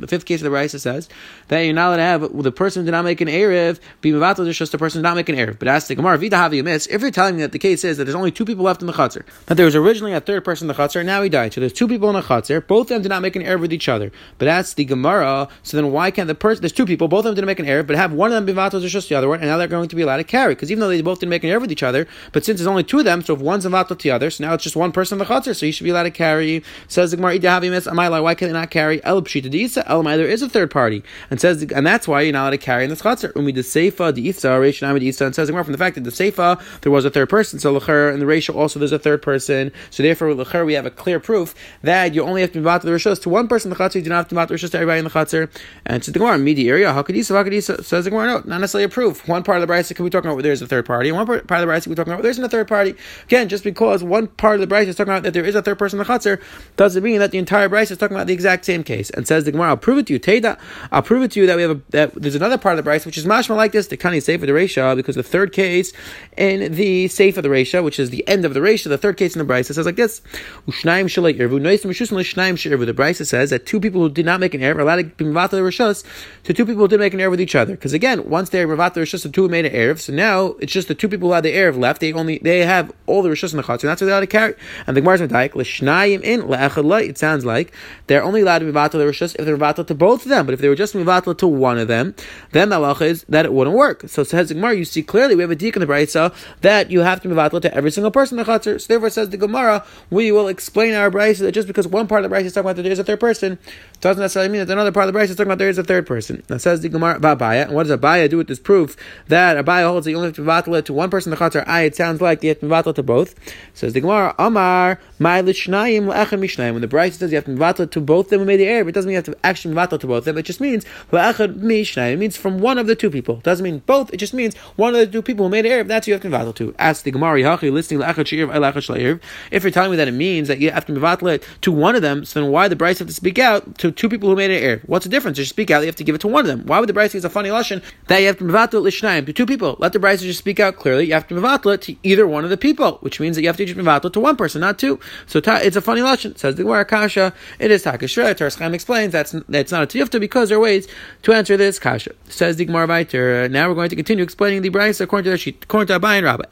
the 0.00 0.06
fifth 0.06 0.24
case 0.24 0.42
of 0.42 0.50
the 0.50 0.56
brisa 0.56 0.80
says 0.80 1.08
that 1.48 1.60
you're 1.60 1.74
not 1.74 1.88
allowed 1.88 1.96
to 1.96 2.02
have 2.02 2.42
the 2.42 2.52
person 2.52 2.82
who 2.82 2.86
did 2.86 2.92
not 2.92 3.04
make 3.04 3.20
an 3.20 3.28
Erev 3.28 3.78
be 4.00 4.10
mivatal 4.10 4.44
to 4.44 4.52
just 4.52 4.72
the 4.72 4.78
person 4.78 5.00
did 5.00 5.08
not 5.08 5.16
make 5.16 5.28
an 5.28 5.36
Erev. 5.36 5.58
But 5.58 5.68
ask 5.68 5.86
the 5.88 5.94
Gemara, 5.94 6.18
you 6.54 6.62
miss 6.64 6.86
if 6.86 7.00
you're 7.00 7.10
telling 7.10 7.36
me 7.36 7.42
that 7.42 7.52
the 7.52 7.58
case 7.58 7.84
is 7.84 7.96
that 7.96 8.04
there's 8.04 8.14
only 8.14 8.30
two 8.30 8.44
people 8.44 8.64
left 8.64 8.80
in 8.80 8.86
the 8.86 8.92
chutzner, 8.92 9.24
that 9.46 9.56
there 9.56 9.66
was 9.66 9.76
originally 9.76 10.12
a 10.12 10.20
third 10.20 10.44
person 10.44 10.68
in 10.68 10.74
the 10.76 10.82
chutzner, 10.82 11.04
now 11.04 11.22
he 11.22 11.28
died. 11.28 11.52
So 11.52 11.60
there's 11.60 11.72
two 11.72 11.88
people 11.88 12.08
in 12.08 12.14
the 12.14 12.22
chutzner, 12.22 12.66
both 12.66 12.82
of 12.82 12.88
them 12.88 13.02
did 13.02 13.08
not 13.08 13.22
make 13.22 13.36
an 13.36 13.42
Erev 13.42 13.60
with 13.60 13.72
each 13.72 13.88
other. 13.88 14.10
But 14.38 14.46
that's 14.46 14.74
the 14.74 14.84
Gemara. 14.84 15.48
So 15.62 15.76
then 15.76 15.92
why 15.92 16.10
can't 16.10 16.28
the 16.28 16.34
person? 16.34 16.62
There's 16.62 16.72
two 16.72 16.86
people, 16.86 17.08
both 17.12 17.20
of 17.20 17.24
them 17.26 17.34
didn't 17.34 17.46
make 17.46 17.58
an 17.58 17.66
error, 17.66 17.82
but 17.82 17.94
have 17.94 18.14
one 18.14 18.32
of 18.32 18.34
them 18.34 18.46
be 18.46 18.54
vatos 18.54 18.88
just 18.88 19.10
the 19.10 19.14
other 19.14 19.28
one, 19.28 19.38
and 19.40 19.48
now 19.48 19.58
they're 19.58 19.68
going 19.68 19.86
to 19.86 19.94
be 19.94 20.00
allowed 20.00 20.16
to 20.16 20.24
carry. 20.24 20.54
Because 20.54 20.70
even 20.70 20.80
though 20.80 20.88
they 20.88 21.02
both 21.02 21.20
didn't 21.20 21.28
make 21.28 21.44
an 21.44 21.50
error 21.50 21.60
with 21.60 21.70
each 21.70 21.82
other, 21.82 22.08
but 22.32 22.42
since 22.42 22.58
there's 22.58 22.66
only 22.66 22.82
two 22.82 23.00
of 23.00 23.04
them, 23.04 23.22
so 23.22 23.34
if 23.34 23.40
one's 23.40 23.66
vatal 23.66 23.88
to 23.88 23.94
the 23.96 24.10
other, 24.10 24.30
so 24.30 24.42
now 24.42 24.54
it's 24.54 24.64
just 24.64 24.76
one 24.76 24.92
person 24.92 25.16
in 25.16 25.18
the 25.18 25.26
chatzar, 25.26 25.54
so 25.54 25.66
you 25.66 25.72
should 25.72 25.84
be 25.84 25.90
allowed 25.90 26.04
to 26.04 26.10
carry. 26.10 26.64
Says 26.88 27.10
the 27.10 27.18
Gemara, 27.18 28.22
why 28.22 28.34
can 28.34 28.48
they 28.48 28.54
not 28.54 28.70
carry? 28.70 29.04
El 29.04 29.20
pshita 29.20 29.50
elamai, 29.50 30.16
there 30.16 30.26
is 30.26 30.40
a 30.40 30.48
third 30.48 30.70
party, 30.70 31.02
and 31.30 31.38
says, 31.38 31.62
and 31.62 31.86
that's 31.86 32.08
why 32.08 32.22
you're 32.22 32.32
not 32.32 32.44
allowed 32.44 32.50
to 32.50 32.58
carry 32.58 32.84
in 32.84 32.88
this 32.88 33.02
chatzar. 33.02 33.36
Umi 33.36 33.52
the 33.52 33.60
seifa, 33.60 34.14
the 34.14 34.30
itza, 34.30 34.48
reisha 34.48 34.98
the 34.98 35.06
isa, 35.06 35.26
and 35.26 35.34
says 35.34 35.48
the 35.48 35.52
Gemara 35.52 35.64
from 35.64 35.72
the 35.72 35.78
fact 35.78 35.96
that 35.96 36.04
the 36.04 36.10
seifa 36.10 36.58
there 36.80 36.90
was 36.90 37.04
a 37.04 37.10
third 37.10 37.28
person, 37.28 37.58
so 37.58 37.78
lecher 37.78 38.08
and 38.10 38.22
the 38.22 38.26
ratio 38.26 38.56
also 38.56 38.78
there's 38.78 38.92
a 38.92 38.98
third 38.98 39.20
person, 39.20 39.70
so 39.90 40.02
therefore 40.02 40.34
lecher 40.34 40.64
we 40.64 40.72
have 40.72 40.86
a 40.86 40.90
clear 40.90 41.20
proof 41.20 41.54
that 41.82 42.14
you 42.14 42.22
only 42.22 42.40
have 42.40 42.52
to 42.52 42.60
be 42.60 42.64
vatal 42.64 42.80
the 42.80 42.90
rishos 42.90 43.20
to 43.20 43.28
one 43.28 43.48
person 43.48 43.70
in 43.70 43.76
the 43.76 43.84
chatzar, 43.84 43.96
you 43.96 44.02
do 44.02 44.08
not 44.08 44.16
have 44.16 44.28
to 44.28 44.34
be 44.34 44.40
vatal 44.40 44.48
the 44.48 44.68
to 44.68 44.76
everybody 44.78 44.98
in 44.98 45.04
the 45.04 45.10
chatzar. 45.10 45.50
And 45.84 46.02
says 46.02 46.14
the 46.14 46.18
Gemara, 46.18 46.38
midi 46.38 46.70
area, 46.70 47.01
how 47.02 47.06
could 47.06 47.16
isa, 47.16 47.34
how 47.34 47.42
could? 47.42 47.64
Says 47.64 48.04
the 48.04 48.10
Gemara, 48.10 48.26
no, 48.28 48.34
not 48.44 48.60
necessarily 48.60 48.84
a 48.84 48.88
proof. 48.88 49.26
One 49.26 49.42
part 49.42 49.60
of 49.60 49.66
the 49.66 49.72
brisa 49.72 49.96
could 49.96 50.04
be 50.04 50.10
talking 50.10 50.28
about 50.28 50.36
where 50.36 50.42
there's 50.44 50.62
a 50.62 50.68
third 50.68 50.86
party, 50.86 51.08
and 51.08 51.16
one 51.18 51.26
part 51.26 51.42
of 51.42 51.48
the 51.48 51.72
brisa 51.72 51.82
could 51.82 51.90
be 51.90 51.94
talking 51.96 52.12
about 52.12 52.22
where 52.22 52.32
there's 52.32 52.38
a 52.38 52.48
third 52.48 52.68
party. 52.68 52.94
Again, 53.24 53.48
just 53.48 53.64
because 53.64 54.04
one 54.04 54.28
part 54.28 54.60
of 54.60 54.68
the 54.68 54.72
brisa 54.72 54.86
is 54.86 54.96
talking 54.96 55.12
about 55.12 55.24
that 55.24 55.34
there 55.34 55.44
is 55.44 55.56
a 55.56 55.62
third 55.62 55.80
person 55.80 55.98
in 55.98 56.06
the 56.06 56.12
chutzner, 56.12 56.40
doesn't 56.76 57.02
mean 57.02 57.18
that 57.18 57.32
the 57.32 57.38
entire 57.38 57.68
brisa 57.68 57.90
is 57.90 57.98
talking 57.98 58.16
about 58.16 58.28
the 58.28 58.32
exact 58.32 58.64
same 58.64 58.84
case. 58.84 59.10
And 59.10 59.26
says 59.26 59.44
the 59.44 59.50
Gemara, 59.50 59.70
I'll 59.70 59.76
prove 59.76 59.98
it 59.98 60.06
to 60.06 60.12
you. 60.12 60.20
Teda, 60.20 60.58
I'll 60.92 61.02
prove 61.02 61.24
it 61.24 61.32
to 61.32 61.40
you 61.40 61.46
that 61.48 61.56
we 61.56 61.62
have 61.62 61.70
a, 61.72 61.80
that 61.90 62.14
there's 62.14 62.36
another 62.36 62.56
part 62.56 62.78
of 62.78 62.84
the 62.84 62.88
brisa 62.88 63.06
which 63.06 63.18
is 63.18 63.26
mashma 63.26 63.56
like 63.56 63.72
this, 63.72 63.88
the 63.88 63.96
kani 63.96 64.22
sefer 64.22 64.46
the 64.46 64.52
resha, 64.52 64.94
because 64.94 65.16
the 65.16 65.24
third 65.24 65.52
case 65.52 65.92
in 66.36 66.72
the 66.74 67.08
sefer 67.08 67.42
the 67.42 67.48
resha, 67.48 67.82
which 67.82 67.98
is 67.98 68.10
the 68.10 68.26
end 68.28 68.44
of 68.44 68.54
the 68.54 68.60
resha, 68.60 68.88
the 68.88 68.98
third 68.98 69.16
case 69.16 69.34
in 69.34 69.44
the 69.44 69.52
brisa 69.52 69.74
says 69.74 69.86
like 69.86 69.96
this: 69.96 70.22
Ushnaim 70.68 71.06
shalei 71.06 71.36
irvu 71.36 71.60
noisim 71.60 71.86
mishusim 71.86 72.16
l'shnaim 72.16 72.54
shirvu. 72.54 72.86
The 72.86 72.94
brisa 72.94 73.26
says 73.26 73.50
that 73.50 73.66
two 73.66 73.80
people 73.80 74.02
who 74.02 74.08
did 74.08 74.26
not 74.26 74.38
make 74.38 74.54
an 74.54 74.62
error 74.62 74.78
are 74.78 74.80
allowed 74.80 74.96
to 74.96 75.04
be 75.04 75.24
mivata 75.24 75.50
the 75.50 75.58
rishos 75.58 76.04
to 76.44 76.52
two 76.52 76.64
people 76.64 76.86
did 76.92 77.00
make 77.00 77.14
an 77.14 77.20
error 77.20 77.30
with 77.30 77.40
each 77.40 77.54
other. 77.54 77.74
Because 77.74 77.92
again, 77.92 78.28
once 78.28 78.50
they're 78.50 78.68
mivata 78.68 78.94
the 78.94 79.00
rishos, 79.00 79.22
the 79.22 79.28
two 79.28 79.48
made 79.48 79.66
an 79.66 79.72
erev. 79.72 79.98
So 80.00 80.12
now 80.12 80.54
it's 80.60 80.72
just 80.72 80.88
the 80.88 80.94
two 80.94 81.08
people 81.08 81.28
who 81.28 81.34
had 81.34 81.44
the 81.44 81.52
erev 81.52 81.76
left. 81.78 82.00
They 82.00 82.12
only 82.12 82.38
they 82.38 82.64
have 82.64 82.92
all 83.06 83.22
the 83.22 83.28
rishos 83.28 83.52
in 83.52 83.56
the 83.56 83.62
chatzar, 83.62 83.82
and 83.82 83.90
that's 83.90 84.00
what 84.00 84.06
they 84.06 84.12
allowed 84.12 84.20
to 84.20 84.26
carry. 84.26 84.54
And 84.86 84.96
the 84.96 85.00
Gemara's 85.00 85.20
medayik 85.20 85.54
l'shnayim 85.54 86.22
in 86.22 86.42
le'echad 86.42 87.08
It 87.08 87.18
sounds 87.18 87.44
like 87.44 87.72
they're 88.06 88.22
only 88.22 88.42
allowed 88.42 88.60
to 88.60 88.66
be 88.66 88.72
vatal 88.72 88.92
the 88.92 88.98
rishos 88.98 89.34
if 89.38 89.44
they're 89.44 89.56
vatal 89.56 89.86
to 89.86 89.94
both 89.94 90.22
of 90.22 90.28
them. 90.28 90.46
But 90.46 90.54
if 90.54 90.60
they 90.60 90.68
were 90.68 90.74
just 90.74 90.94
vatal 90.94 91.36
to 91.38 91.46
one 91.48 91.78
of 91.78 91.88
them, 91.88 92.14
then 92.52 92.68
the 92.68 92.76
halacha 92.76 93.02
is 93.02 93.24
that 93.28 93.44
it 93.44 93.52
wouldn't 93.52 93.76
work. 93.76 94.04
So 94.08 94.24
says 94.24 94.48
the 94.48 94.54
Gemara, 94.54 94.74
you 94.74 94.84
see 94.84 95.02
clearly 95.02 95.34
we 95.34 95.42
have 95.42 95.50
a 95.50 95.56
dik 95.56 95.76
in 95.76 95.80
the 95.80 95.86
brayso 95.86 96.34
that 96.60 96.90
you 96.90 97.00
have 97.00 97.20
to 97.22 97.28
be 97.28 97.34
vatal 97.34 97.60
to 97.60 97.74
every 97.74 97.90
single 97.90 98.10
person 98.10 98.38
in 98.38 98.44
the 98.44 98.52
chatzar. 98.52 98.80
So 98.80 98.86
therefore, 98.86 99.10
says 99.10 99.30
the 99.30 99.36
Gemara, 99.36 99.84
we 100.10 100.32
will 100.32 100.48
explain 100.48 100.94
our 100.94 101.10
brayso 101.10 101.40
that 101.40 101.52
just 101.52 101.68
because 101.68 101.88
one 101.88 102.06
part 102.06 102.24
of 102.24 102.30
the 102.30 102.36
brayso 102.36 102.44
is 102.44 102.52
talking 102.52 102.66
about 102.66 102.76
that 102.76 102.82
there 102.82 102.92
is 102.92 102.98
a 102.98 103.04
third 103.04 103.20
person, 103.20 103.58
doesn't 104.02 104.20
necessarily 104.20 104.50
mean 104.50 104.66
that 104.66 104.72
another 104.72 104.90
part 104.90 105.06
of 105.06 105.14
the 105.14 105.18
brayso 105.18 105.30
is 105.30 105.36
talking 105.36 105.46
about 105.46 105.58
there 105.58 105.68
is 105.68 105.78
a 105.78 105.84
third 105.84 106.08
person. 106.08 106.42
That 106.48 106.60
says 106.60 106.80
the 106.80 106.88
Gemara 106.88 107.20
Abaya, 107.20 107.66
and 107.66 107.72
what 107.72 107.86
does 107.86 107.96
Abaya 107.96 108.28
do 108.28 108.36
with 108.36 108.48
this 108.48 108.58
proof 108.58 108.96
that 109.28 109.64
Abaya 109.64 109.88
holds 109.88 110.06
that 110.06 110.10
you 110.10 110.16
only 110.16 110.32
have 110.32 110.64
to 110.64 110.74
it 110.74 110.86
to 110.86 110.92
one 110.92 111.08
person 111.08 111.30
the 111.30 111.36
chatzar? 111.36 111.62
I, 111.68 111.82
it 111.82 111.94
sounds 111.94 112.20
like 112.20 112.42
you 112.42 112.48
have 112.48 112.58
to 112.60 112.66
vatal 112.66 112.94
to 112.96 113.02
both. 113.04 113.36
Says 113.74 113.92
the 113.92 114.00
Gemara, 114.00 114.34
Amar, 114.40 115.00
my 115.20 115.40
lishnayim 115.40 116.06
le'echem 116.12 116.40
mishnayim. 116.40 116.72
When 116.72 116.80
the 116.80 116.88
Bryce 116.88 117.16
says 117.16 117.30
you 117.30 117.36
have 117.36 117.44
to 117.44 117.52
vatal 117.52 117.88
to 117.88 118.00
both 118.00 118.28
them 118.28 118.40
who 118.40 118.44
made 118.44 118.56
the 118.56 118.66
air, 118.66 118.86
it 118.86 118.92
doesn't 118.92 119.06
mean 119.08 119.12
you 119.12 119.18
have 119.18 119.24
to 119.26 119.36
actually 119.46 119.72
vatal 119.74 120.00
to 120.00 120.06
both 120.08 120.24
them. 120.24 120.36
It 120.36 120.42
just 120.42 120.60
means 120.60 120.84
le'echem 121.12 121.60
mishnayim. 121.60 122.14
It 122.14 122.18
means 122.18 122.36
from 122.36 122.58
one 122.58 122.78
of 122.78 122.88
the 122.88 122.96
two 122.96 123.08
people. 123.08 123.36
It 123.36 123.44
doesn't 123.44 123.62
mean 123.62 123.78
both. 123.86 124.12
It 124.12 124.16
just 124.16 124.34
means 124.34 124.56
one 124.74 124.96
of 124.96 125.00
the 125.00 125.06
two 125.06 125.22
people 125.22 125.46
who 125.46 125.50
made 125.50 125.64
the 125.64 125.70
air. 125.70 125.84
That's 125.84 126.06
who 126.06 126.10
you 126.10 126.14
have 126.14 126.22
to 126.22 126.28
vatal 126.28 126.54
to. 126.56 126.74
Ask 126.80 127.04
the 127.04 127.12
Gemara, 127.12 127.40
Yachi, 127.40 127.70
listening 127.70 128.00
le'echem 128.00 128.26
she'ir 128.26 128.48
le'echem 128.48 129.20
If 129.52 129.62
you're 129.62 129.70
telling 129.70 129.92
me 129.92 129.96
that 129.96 130.08
it 130.08 130.12
means 130.12 130.48
that 130.48 130.58
you 130.58 130.72
have 130.72 130.86
to 130.86 131.26
it 131.28 131.46
to 131.60 131.70
one 131.70 131.94
of 131.94 132.02
them, 132.02 132.24
so 132.24 132.40
then 132.40 132.50
why 132.50 132.66
the 132.66 132.74
Bryce 132.74 132.98
have 132.98 133.06
to 133.06 133.14
speak 133.14 133.38
out 133.38 133.78
to 133.78 133.91
two 133.92 134.08
people 134.08 134.28
who 134.28 134.36
made 134.36 134.50
an 134.50 134.62
error. 134.62 134.80
What's 134.86 135.04
the 135.04 135.10
difference? 135.10 135.36
Just 135.36 135.50
speak 135.50 135.70
out. 135.70 135.80
You 135.80 135.86
have 135.86 135.96
to 135.96 136.04
give 136.04 136.14
it 136.14 136.20
to 136.22 136.28
one 136.28 136.40
of 136.40 136.46
them. 136.46 136.66
Why 136.66 136.80
would 136.80 136.88
the 136.88 136.92
Bryce 136.92 137.14
use 137.14 137.24
a 137.24 137.30
funny 137.30 137.50
lesson 137.50 137.82
that 138.08 138.18
you 138.18 138.26
have 138.26 138.38
to 138.38 138.44
mevatl 138.44 138.82
l'shnayim 138.82 139.26
to 139.26 139.32
two 139.32 139.46
people? 139.46 139.76
Let 139.78 139.92
the 139.92 139.98
Bryce 139.98 140.22
just 140.22 140.38
speak 140.38 140.60
out 140.60 140.76
clearly. 140.76 141.06
You 141.06 141.14
have 141.14 141.28
to 141.28 141.34
mevatl 141.34 141.80
to 141.80 141.96
either 142.02 142.26
one 142.26 142.44
of 142.44 142.50
the 142.50 142.56
people, 142.56 142.98
which 143.00 143.20
means 143.20 143.36
that 143.36 143.42
you 143.42 143.48
have 143.48 143.56
to 143.56 143.64
just 143.64 143.78
mevatl 143.78 144.12
to 144.12 144.20
one 144.20 144.36
person, 144.36 144.60
not 144.60 144.78
two. 144.78 144.98
So 145.26 145.40
ta, 145.40 145.56
it's 145.56 145.76
a 145.76 145.80
funny 145.80 146.02
lesson. 146.02 146.36
Says 146.36 146.56
the 146.56 146.64
Gemara 146.64 146.84
Kasha. 146.84 147.32
It 147.58 147.70
is 147.70 147.84
takashra. 147.84 148.34
Tarschaim 148.34 148.74
explains 148.74 149.12
that's 149.12 149.34
that's 149.48 149.72
not 149.72 149.82
a 149.82 149.86
tiyufta 149.86 150.20
because 150.20 150.48
there 150.48 150.58
are 150.58 150.60
ways 150.60 150.88
to 151.22 151.32
answer 151.32 151.56
this 151.56 151.78
kasha. 151.78 152.14
Says 152.28 152.56
the 152.56 152.64
Gemara 152.64 152.86
Viter. 152.86 153.50
Now 153.50 153.68
we're 153.68 153.74
going 153.74 153.90
to 153.90 153.96
continue 153.96 154.24
explaining 154.24 154.62
the 154.62 154.68
Bryce 154.68 155.00
according 155.00 155.24
to 155.24 155.30
the 155.30 155.38
sheet. 155.38 155.64
According 155.64 155.88
to 155.88 156.00
Abayin 156.00 156.24
Rabbah. 156.24 156.44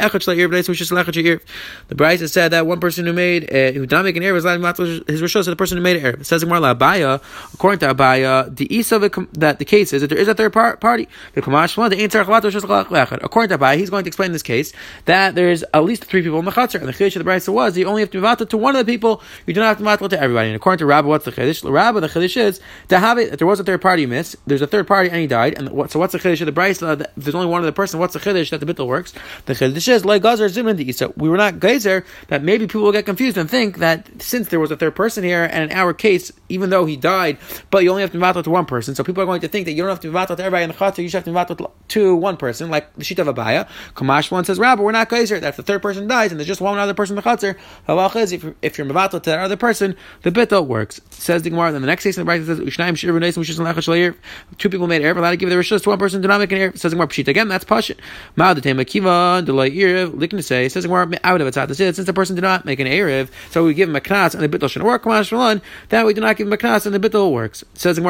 The 1.88 1.94
Bryce 1.94 2.32
said 2.32 2.48
that 2.52 2.66
one 2.66 2.80
person 2.80 3.06
who 3.06 3.12
made 3.12 3.44
uh, 3.44 3.72
who 3.72 3.86
did 3.86 3.90
not 3.90 4.04
make 4.04 4.16
an 4.16 4.22
error 4.22 4.34
was 4.34 4.44
to 4.44 5.04
his 5.06 5.22
rishos 5.22 5.44
to 5.44 5.50
the 5.50 5.56
person 5.56 5.76
who 5.78 5.82
made 5.82 5.96
an 5.96 6.04
error. 6.04 6.24
Says 6.24 6.42
in 6.42 6.48
Gemara 6.48 6.74
Abaya. 6.74 7.22
According 7.54 7.80
to 7.80 7.94
Abaya, 7.94 8.54
the 8.54 8.74
isa 8.74 8.98
that 8.98 9.58
the 9.58 9.64
case 9.64 9.92
is 9.92 10.02
that 10.02 10.08
there 10.08 10.18
is 10.18 10.28
a 10.28 10.34
third 10.34 10.52
par- 10.52 10.76
party. 10.76 11.08
According 11.36 11.56
to 11.88 11.98
Abaya, 13.58 13.76
he's 13.76 13.90
going 13.90 14.04
to 14.04 14.08
explain 14.08 14.32
this 14.32 14.42
case 14.42 14.72
that 15.04 15.34
there's 15.34 15.62
at 15.74 15.84
least 15.84 16.04
three 16.04 16.22
people 16.22 16.38
in 16.38 16.44
the 16.44 16.50
chatzar, 16.50 16.80
and 16.80 16.88
the 16.88 16.92
chiddush 16.92 17.16
of 17.16 17.20
the 17.20 17.24
Bryce 17.24 17.48
was 17.48 17.76
you 17.76 17.86
only 17.86 18.02
have 18.02 18.10
to 18.10 18.20
mivata 18.20 18.48
to 18.48 18.56
one 18.56 18.76
of 18.76 18.86
the 18.86 18.92
people. 18.92 19.22
You 19.46 19.54
do 19.54 19.60
not 19.60 19.68
have 19.68 19.78
to 19.78 19.84
mivata 19.84 20.08
to 20.10 20.20
everybody. 20.20 20.48
And 20.48 20.56
according 20.56 20.78
to 20.78 20.86
Rabbi, 20.86 21.08
what's 21.08 21.24
the 21.24 21.32
chiddush? 21.32 21.68
Rabbi, 21.70 22.00
the 22.00 22.08
chiddush 22.08 22.36
is 22.36 22.60
to 22.88 22.98
have 22.98 23.18
it 23.18 23.30
that 23.30 23.38
there 23.38 23.46
was 23.46 23.60
a 23.60 23.64
third 23.64 23.82
party 23.82 24.06
miss. 24.06 24.36
There's 24.46 24.62
a 24.62 24.66
third 24.66 24.86
party 24.86 25.10
and 25.10 25.18
he 25.18 25.26
died. 25.26 25.58
And 25.58 25.70
what, 25.70 25.90
so 25.90 25.98
what's 25.98 26.12
the 26.12 26.18
chiddush 26.18 26.40
of 26.40 26.54
the? 26.54 26.60
Uh, 26.86 26.96
there's 27.16 27.34
only 27.34 27.46
one 27.46 27.62
other 27.62 27.72
person, 27.72 27.98
what's 28.00 28.14
the 28.14 28.20
chiddush 28.20 28.50
that 28.50 28.60
the 28.60 28.66
bittul 28.66 28.86
works? 28.86 29.12
The 29.46 29.54
chiddush 29.54 29.88
is 29.88 30.04
like 30.04 30.22
gazer 30.22 30.46
zimlin 30.46 30.76
the 30.76 30.88
isa. 30.88 31.12
We 31.16 31.28
were 31.28 31.36
not 31.36 31.60
gazer 31.60 32.04
that 32.28 32.42
maybe 32.42 32.66
people 32.66 32.82
will 32.82 32.92
get 32.92 33.06
confused 33.06 33.36
and 33.36 33.48
think 33.48 33.78
that 33.78 34.22
since 34.22 34.48
there 34.48 34.60
was 34.60 34.70
a 34.70 34.76
third 34.76 34.94
person 34.94 35.24
here, 35.24 35.44
and 35.44 35.70
in 35.70 35.76
our 35.76 35.92
case, 35.92 36.32
even 36.48 36.70
though 36.70 36.86
he 36.86 36.96
died, 36.96 37.19
but 37.70 37.82
you 37.82 37.90
only 37.90 38.02
have 38.02 38.12
to 38.12 38.18
mivata 38.18 38.42
to 38.42 38.50
one 38.50 38.66
person, 38.66 38.94
so 38.94 39.04
people 39.04 39.22
are 39.22 39.26
going 39.26 39.40
to 39.40 39.48
think 39.48 39.66
that 39.66 39.72
you 39.72 39.82
don't 39.82 39.90
have 39.90 40.00
to 40.00 40.08
mivata 40.10 40.36
to 40.36 40.42
everybody 40.42 40.64
in 40.64 40.70
the 40.70 40.76
chatzar. 40.76 40.98
You 40.98 41.04
just 41.08 41.14
have 41.14 41.24
to 41.24 41.30
mivata 41.30 41.70
to 41.88 42.14
one 42.14 42.36
person, 42.36 42.70
like 42.70 42.94
the 42.96 43.04
sheet 43.04 43.18
of 43.18 43.26
Abaya. 43.26 43.68
Kamash 43.94 44.30
one 44.30 44.44
says, 44.44 44.58
Rabbi, 44.58 44.82
we're 44.82 44.92
not 44.92 45.08
gazer. 45.08 45.40
That's 45.40 45.56
the 45.56 45.62
third 45.62 45.82
person 45.82 46.06
dies, 46.06 46.30
and 46.30 46.40
there's 46.40 46.48
just 46.48 46.60
one 46.60 46.78
other 46.78 46.94
person 46.94 47.16
in 47.16 47.22
the 47.22 48.10
is 48.16 48.32
if 48.32 48.42
you're, 48.42 48.54
if 48.62 48.76
mivata 48.76 49.10
to 49.10 49.30
that 49.30 49.38
other 49.38 49.56
person, 49.56 49.96
the 50.22 50.30
bittul 50.30 50.66
works. 50.66 51.00
Says 51.10 51.42
the 51.42 51.50
Gemara. 51.50 51.72
Then 51.72 51.82
the 51.82 51.86
next 51.86 52.04
case 52.04 52.16
in 52.16 52.22
the 52.22 52.26
Bible 52.26 52.46
says, 52.46 52.58
Ushnaim 52.58 52.96
shir 52.96 53.12
v'neisim 53.12 54.16
Two 54.58 54.68
people 54.68 54.86
made 54.86 55.02
error, 55.02 55.18
allowed 55.18 55.30
to 55.30 55.36
give 55.36 55.50
their 55.50 55.60
rishos 55.60 55.82
to 55.82 55.90
one 55.90 55.98
person, 55.98 56.20
do 56.20 56.28
not 56.28 56.40
make 56.40 56.52
an 56.52 56.58
error. 56.58 56.72
Says 56.76 56.92
the 56.92 56.96
Gemara 56.96 57.08
pshit 57.08 57.28
again. 57.28 57.48
That's 57.48 57.64
pashit. 57.64 57.98
Ma'ad 58.36 58.56
the 58.56 58.60
tema 58.60 58.84
kiva 58.84 59.42
delay 59.44 59.70
erev. 59.70 60.10
Likin 60.12 60.30
to 60.30 60.42
say 60.42 60.68
says 60.68 60.84
the 60.84 60.88
Gemara 60.88 61.18
out 61.24 61.40
of 61.40 61.46
it. 61.46 61.74
Since 61.74 61.96
the 61.96 62.12
person 62.12 62.36
did 62.36 62.42
not 62.42 62.64
make 62.64 62.80
an 62.80 62.86
erev, 62.86 63.30
so 63.50 63.64
we 63.64 63.74
give 63.74 63.88
him 63.88 63.96
a 63.96 64.00
knas 64.00 64.34
and 64.34 64.42
the 64.42 64.48
bittul 64.48 64.70
should 64.70 64.82
work. 64.82 65.02
Kamash 65.02 65.36
one 65.36 65.62
that 65.88 66.06
we 66.06 66.14
do 66.14 66.20
not 66.20 66.36
give 66.36 66.46
him 66.46 66.52
a 66.52 66.56
knas 66.56 66.86
and 66.86 66.94
the 66.94 67.09
bittul 67.10 67.32
works. 67.32 67.62
It 67.62 67.68
Says 67.78 67.96
the 67.96 68.02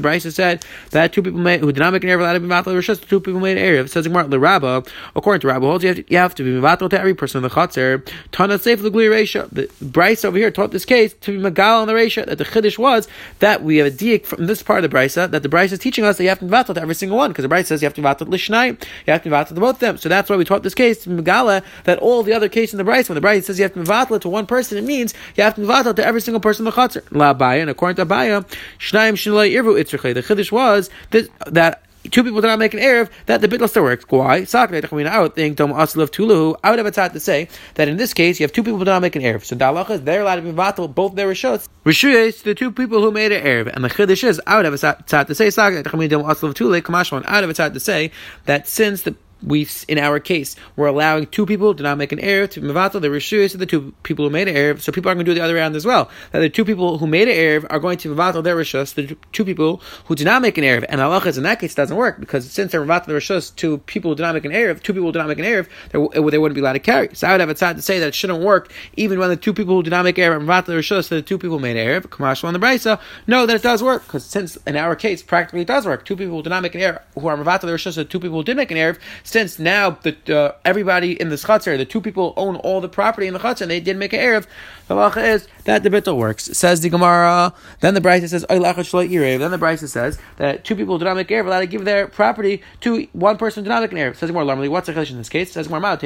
Brisa 0.00 0.32
said 0.32 0.64
that 0.90 1.12
two 1.12 1.22
people 1.22 1.40
made, 1.40 1.60
who 1.60 1.72
did 1.72 1.80
not 1.80 1.92
make 1.92 2.04
an 2.04 2.10
error 2.10 2.20
allowed 2.20 2.34
to 2.34 2.40
be 2.40 2.46
matal 2.46 2.74
rishos. 2.74 3.06
Two 3.06 3.20
people 3.20 3.40
made 3.40 3.56
an 3.56 3.64
error. 3.64 3.86
Says 3.86 4.04
the 4.04 4.38
Rabba. 4.38 4.84
According 5.16 5.40
to 5.40 5.46
Rabba, 5.48 5.66
holds 5.66 5.84
you 5.84 5.88
have 5.88 5.96
to, 5.96 6.04
you 6.10 6.18
have 6.18 6.34
to 6.34 6.42
be 6.42 6.50
matal 6.60 6.88
to 6.90 6.98
every 6.98 7.14
person 7.14 7.38
in 7.38 7.42
the 7.42 7.50
chatzar. 7.50 8.06
Tana 8.32 8.58
seif 8.58 8.82
l'glui 8.82 9.08
reisha. 9.08 9.48
The 9.50 9.66
Brisa 9.84 10.26
over 10.26 10.38
here 10.38 10.50
taught 10.50 10.70
this 10.72 10.84
case 10.84 11.14
to 11.20 11.36
be 11.36 11.50
magal 11.50 11.82
on 11.82 11.86
the 11.86 11.94
reisha. 11.94 12.26
That 12.26 12.38
the 12.38 12.44
chiddush 12.44 12.78
was 12.78 13.08
that 13.38 13.62
we 13.62 13.78
have 13.78 13.86
a 13.86 13.90
diak 13.90 14.26
from 14.26 14.46
this 14.46 14.62
part 14.62 14.84
of 14.84 14.90
the 14.90 14.96
Brisa 14.96 15.30
that 15.30 15.42
the 15.42 15.48
Brisa 15.48 15.72
is 15.72 15.78
teaching 15.78 16.04
us 16.04 16.16
that 16.16 16.24
you 16.24 16.28
have 16.28 16.38
to 16.38 16.44
be 16.44 16.50
to 16.50 16.80
every 16.80 16.94
single 16.94 17.18
one 17.18 17.30
because 17.30 17.42
the 17.42 17.48
Brisa 17.48 17.66
says 17.66 17.82
you 17.82 17.86
have 17.86 17.94
to 17.94 18.00
be 18.00 18.06
matal 18.06 18.26
lishnai. 18.26 18.80
You 19.06 19.12
have 19.12 19.22
to 19.22 19.28
be 19.28 19.34
matal 19.34 19.54
to 19.54 19.60
both 19.60 19.76
of 19.76 19.80
them. 19.80 19.98
So 19.98 20.08
that's 20.08 20.28
why 20.28 20.36
we 20.36 20.44
taught 20.44 20.62
this 20.62 20.74
case 20.74 21.04
to 21.04 21.10
megala 21.10 21.62
that 21.84 21.98
all 21.98 22.22
the 22.22 22.32
other 22.32 22.48
cases 22.48 22.74
in 22.74 22.84
the 22.84 22.90
Brisa 22.90 23.08
when 23.08 23.20
the 23.20 23.26
Brisa 23.26 23.44
says 23.44 23.58
you 23.58 23.64
have 23.64 23.74
to 23.74 23.80
be 23.80 24.18
to 24.20 24.28
one 24.28 24.46
person, 24.46 24.78
it 24.78 24.84
means 24.84 25.14
you 25.36 25.42
have 25.42 25.54
to 25.54 25.60
be 25.60 25.92
to 25.94 26.06
every 26.06 26.20
single 26.20 26.40
person 26.40 26.66
in 26.66 26.72
the 26.72 26.76
chatzar. 26.76 27.09
La 27.10 27.34
Abaya, 27.34 27.60
and 27.60 27.70
according 27.70 27.96
to 27.96 28.06
Abaya, 28.06 28.46
shnaim 28.78 29.14
shnilay 29.14 29.52
irvu 29.52 29.80
itzrichay. 29.80 30.14
The 30.14 30.22
chiddush 30.22 30.52
was 30.52 30.90
that, 31.10 31.28
that 31.46 31.82
two 32.10 32.24
people 32.24 32.40
did 32.40 32.46
not 32.46 32.58
make 32.58 32.72
an 32.74 32.80
Erev, 32.80 33.10
that 33.26 33.40
the 33.40 33.48
bitl 33.48 33.68
still 33.68 33.82
works. 33.82 34.04
Why? 34.08 34.46
I 34.54 35.20
would 35.20 35.34
think 35.34 35.56
Dom 35.56 35.72
Aslav 35.72 36.10
Tuluhu, 36.10 36.58
I 36.64 36.70
would 36.70 36.78
have 36.78 36.86
a 36.86 36.90
tzad 36.90 37.12
to 37.12 37.20
say 37.20 37.48
that 37.74 37.88
in 37.88 37.96
this 37.96 38.14
case 38.14 38.40
you 38.40 38.44
have 38.44 38.52
two 38.52 38.62
people 38.62 38.78
who 38.78 38.84
did 38.84 38.90
not 38.90 39.02
make 39.02 39.16
an 39.16 39.22
Erev. 39.22 39.44
So 39.44 39.56
Dalacha 39.56 39.90
is 39.90 40.02
they're 40.02 40.22
allowed 40.22 40.36
to 40.36 40.42
be 40.42 40.52
vatal, 40.52 40.92
both 40.92 41.14
their 41.14 41.28
Rishos. 41.28 41.68
Rishuyes, 41.84 42.42
the 42.42 42.54
two 42.54 42.70
people 42.70 43.02
who 43.02 43.10
made 43.10 43.32
an 43.32 43.44
Erev. 43.44 43.74
And 43.74 43.84
the 43.84 43.88
Chiddush 43.88 44.24
is, 44.24 44.40
I 44.46 44.56
would 44.56 44.64
have 44.64 44.74
a 44.74 44.78
tzad 44.78 45.26
to 45.26 45.34
say, 45.34 45.50
Dom 45.50 46.22
Aslav 46.22 46.54
Tuluhu, 46.54 46.80
Kamashwan, 46.80 47.24
I 47.26 47.40
would 47.40 47.48
have 47.48 47.50
a 47.50 47.70
tzad 47.70 47.74
to 47.74 47.80
say 47.80 48.12
that 48.46 48.66
since 48.66 49.02
the 49.02 49.14
we 49.42 49.66
in 49.88 49.98
our 49.98 50.20
case 50.20 50.56
we're 50.76 50.86
allowing 50.86 51.26
two 51.26 51.46
people 51.46 51.74
to 51.74 51.82
not 51.82 51.98
make 51.98 52.12
an 52.12 52.20
error 52.20 52.46
to 52.46 52.60
mevatel 52.60 53.00
the 53.00 53.08
rishuyas 53.08 53.54
of 53.54 53.60
the 53.60 53.66
two 53.66 53.92
people 54.02 54.24
who 54.24 54.30
made 54.30 54.48
an 54.48 54.56
error. 54.56 54.76
So 54.78 54.92
people 54.92 55.10
are 55.10 55.14
going 55.14 55.26
to 55.26 55.30
do 55.30 55.34
the 55.34 55.44
other 55.44 55.54
round 55.54 55.76
as 55.76 55.86
well. 55.86 56.10
That 56.32 56.40
the 56.40 56.50
two 56.50 56.64
people 56.64 56.98
who 56.98 57.06
made 57.06 57.28
an 57.28 57.34
error 57.34 57.66
are 57.70 57.78
going 57.78 57.98
to 57.98 58.14
mevatel 58.14 58.42
their 58.42 58.56
rishus. 58.56 58.94
The 58.94 59.16
two 59.32 59.44
people 59.44 59.82
who 60.06 60.14
did 60.14 60.24
not 60.24 60.42
make 60.42 60.58
an 60.58 60.64
error, 60.64 60.84
and 60.88 61.00
halachas 61.00 61.36
in 61.36 61.44
that 61.44 61.60
case 61.60 61.74
doesn't 61.74 61.96
work 61.96 62.20
because 62.20 62.50
since 62.50 62.72
they're 62.72 62.84
mevatel 62.84 63.06
the 63.06 63.12
rishus 63.14 63.54
to 63.56 63.78
people 63.78 64.10
who 64.10 64.14
did 64.16 64.22
not 64.22 64.34
make 64.34 64.44
an 64.44 64.52
error, 64.52 64.74
two 64.74 64.92
people 64.92 65.08
who 65.08 65.12
did 65.12 65.18
not 65.18 65.28
make 65.28 65.38
an 65.38 65.44
error, 65.44 65.66
they 65.92 65.98
wouldn't 66.38 66.54
be 66.54 66.60
allowed 66.60 66.74
to 66.74 66.78
carry. 66.78 67.14
So 67.14 67.28
I 67.28 67.32
would 67.32 67.40
have 67.40 67.50
a 67.50 67.54
time 67.54 67.76
to 67.76 67.82
say 67.82 67.98
that 67.98 68.08
it 68.08 68.14
shouldn't 68.14 68.42
work 68.42 68.72
even 68.96 69.18
when 69.18 69.28
the 69.30 69.36
two 69.36 69.52
people 69.52 69.74
who 69.74 69.82
did 69.82 69.90
not 69.90 70.04
make 70.04 70.18
error 70.18 70.38
mevatel 70.40 70.66
the 70.66 70.72
rishus 70.74 71.08
to 71.08 71.14
the 71.14 71.22
two 71.22 71.38
people 71.38 71.58
who 71.58 71.62
made 71.62 71.76
an 71.76 71.86
error. 71.86 72.00
Commercial 72.00 72.46
on 72.48 72.54
the 72.54 72.60
brisa, 72.60 73.00
no, 73.26 73.46
that 73.46 73.56
it 73.56 73.62
does 73.62 73.82
work 73.82 74.04
because 74.04 74.24
since 74.24 74.56
in 74.66 74.76
our 74.76 74.96
case 74.96 75.22
practically 75.22 75.62
it 75.62 75.66
does 75.66 75.86
work. 75.86 76.04
Two 76.04 76.16
people 76.16 76.36
who 76.36 76.42
did 76.42 76.50
not 76.50 76.62
make 76.62 76.74
an 76.74 76.80
error 76.80 77.02
who 77.18 77.26
are 77.26 77.36
mevatel 77.36 77.62
the 77.62 77.68
rishus 77.68 77.96
the 77.96 78.04
two 78.04 78.20
people 78.20 78.38
who 78.38 78.44
did 78.44 78.56
make 78.56 78.70
an 78.70 78.76
error. 78.76 78.96
Since 79.30 79.60
now 79.60 79.90
the 79.90 80.16
uh, 80.36 80.56
everybody 80.64 81.12
in 81.12 81.28
this 81.28 81.44
chutzner, 81.44 81.78
the 81.78 81.84
two 81.84 82.00
people 82.00 82.34
own 82.36 82.56
all 82.56 82.80
the 82.80 82.88
property 82.88 83.28
in 83.28 83.32
the 83.32 83.38
chutzner, 83.38 83.60
and 83.60 83.70
they 83.70 83.78
didn't 83.78 84.00
make 84.00 84.12
an 84.12 84.18
erev. 84.18 84.48
The 84.88 84.96
halacha 84.96 85.24
is 85.24 85.46
that 85.66 85.84
the 85.84 85.88
bittul 85.88 86.16
works. 86.16 86.46
Says 86.46 86.80
the 86.80 86.88
Gemara. 86.88 87.54
Then 87.78 87.94
the 87.94 88.00
Brisa 88.00 88.28
says 88.28 88.44
Then 88.48 88.58
the 88.58 89.56
Brisa 89.56 89.88
says 89.88 90.18
that 90.38 90.64
two 90.64 90.74
people 90.74 90.98
do 90.98 91.04
not 91.04 91.14
make 91.14 91.28
erev 91.28 91.46
allowed 91.46 91.60
to 91.60 91.68
give 91.68 91.84
their 91.84 92.08
property 92.08 92.60
to 92.80 93.06
one 93.12 93.36
person 93.36 93.62
do 93.62 93.68
not 93.68 93.82
make 93.82 93.92
an 93.92 93.98
erev. 93.98 94.16
Says 94.16 94.26
the 94.30 94.32
Gemara. 94.32 94.46
Normally, 94.46 94.68
what's 94.68 94.88
the 94.88 94.94
chiddush 94.94 95.12
in 95.12 95.18
this 95.18 95.28
case? 95.28 95.52
Says 95.52 95.68
Gemara. 95.68 95.86
I 95.86 95.92
would 95.92 96.00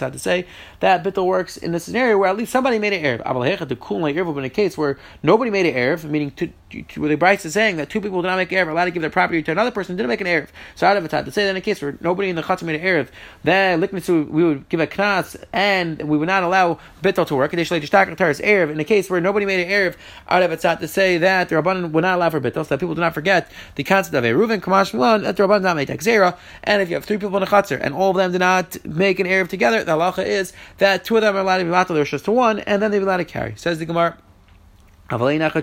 have 0.00 0.12
to 0.12 0.18
say 0.20 0.46
that 0.78 1.02
bittul 1.02 1.26
works 1.26 1.56
in 1.56 1.72
the 1.72 1.80
scenario 1.80 2.16
where 2.16 2.30
at 2.30 2.36
least 2.36 2.52
somebody 2.52 2.78
made 2.78 2.92
an 2.92 3.02
erev. 3.02 4.38
In 4.38 4.44
a 4.44 4.50
case 4.50 4.78
where 4.78 4.96
nobody 5.24 5.50
made 5.50 5.66
an 5.66 5.74
erev, 5.74 6.04
meaning 6.04 6.30
to, 6.30 6.48
where 6.96 7.08
the 7.08 7.16
Brisa 7.16 7.46
is 7.46 7.54
saying 7.54 7.76
that 7.76 7.88
two 7.88 8.00
people 8.00 8.20
do 8.20 8.28
not 8.28 8.36
make 8.36 8.52
an 8.52 8.58
erev 8.58 8.70
allowed 8.70 8.84
to 8.84 8.90
give 8.90 9.00
their 9.00 9.10
property 9.10 9.42
to 9.42 9.50
another 9.50 9.70
person 9.70 9.96
didn't 9.96 10.08
make 10.08 10.20
an 10.20 10.26
erev. 10.26 10.48
So 10.74 10.86
out 10.86 10.96
of 10.96 11.04
a 11.04 11.16
have 11.16 11.24
to 11.24 11.32
say 11.32 11.44
that 11.44 11.50
in 11.50 11.56
a 11.56 11.60
case 11.60 11.80
where 11.80 11.96
nobody 12.00 12.28
in 12.28 12.36
the 12.36 12.42
chutzner 12.42 12.64
made 12.64 12.80
an 12.80 12.86
erev, 12.86 13.08
then 13.42 13.80
we 13.80 14.44
would 14.44 14.68
give 14.68 14.80
a 14.80 14.86
knas 14.86 15.42
and 15.52 16.02
we 16.02 16.18
would 16.18 16.28
not 16.28 16.42
allow 16.42 16.78
bittul 17.02 17.26
to 17.26 17.36
work. 17.36 17.54
In 17.54 18.80
a 18.80 18.84
case 18.84 19.10
where 19.10 19.20
nobody 19.20 19.46
made 19.46 19.66
an 19.66 19.70
erev 19.70 19.96
out 20.28 20.42
of 20.42 20.50
tzat 20.50 20.80
to 20.80 20.88
say 20.88 21.18
that 21.18 21.48
the 21.48 21.54
rabbanon 21.54 21.92
would 21.92 22.02
not 22.02 22.16
allow 22.16 22.30
for 22.30 22.40
bittul, 22.40 22.64
so 22.64 22.64
that 22.64 22.80
people 22.80 22.94
do 22.94 23.00
not 23.00 23.14
forget 23.14 23.50
the 23.76 23.84
concept 23.84 24.14
of 24.14 24.24
eruv 24.24 24.60
kamash 24.60 24.92
milan 24.92 25.22
that 25.22 25.36
the 25.36 25.42
rabbanon 25.42 25.62
not 25.62 25.76
make 25.76 25.88
xera. 25.88 26.36
And 26.64 26.82
if 26.82 26.90
you 26.90 26.96
have 26.96 27.04
three 27.04 27.18
people 27.18 27.36
in 27.38 27.42
a 27.42 27.46
chutzner 27.46 27.80
and 27.80 27.94
all 27.94 28.10
of 28.10 28.16
them 28.16 28.32
do 28.32 28.38
not 28.38 28.84
make 28.84 29.20
an 29.20 29.26
erev 29.26 29.48
together, 29.48 29.84
the 29.84 29.92
halacha 29.92 30.26
is 30.26 30.52
that 30.78 31.04
two 31.04 31.16
of 31.16 31.22
them 31.22 31.34
are 31.34 31.40
allowed 31.40 31.58
to 31.58 31.64
be 31.64 31.70
matal 31.70 32.04
just 32.04 32.26
to 32.26 32.30
one, 32.30 32.58
and 32.60 32.82
then 32.82 32.90
they're 32.90 33.00
allowed 33.00 33.18
to 33.18 33.24
carry. 33.24 33.54
Says 33.56 33.78
the 33.78 33.86
gemara. 33.86 34.16
Halacha 35.10 35.56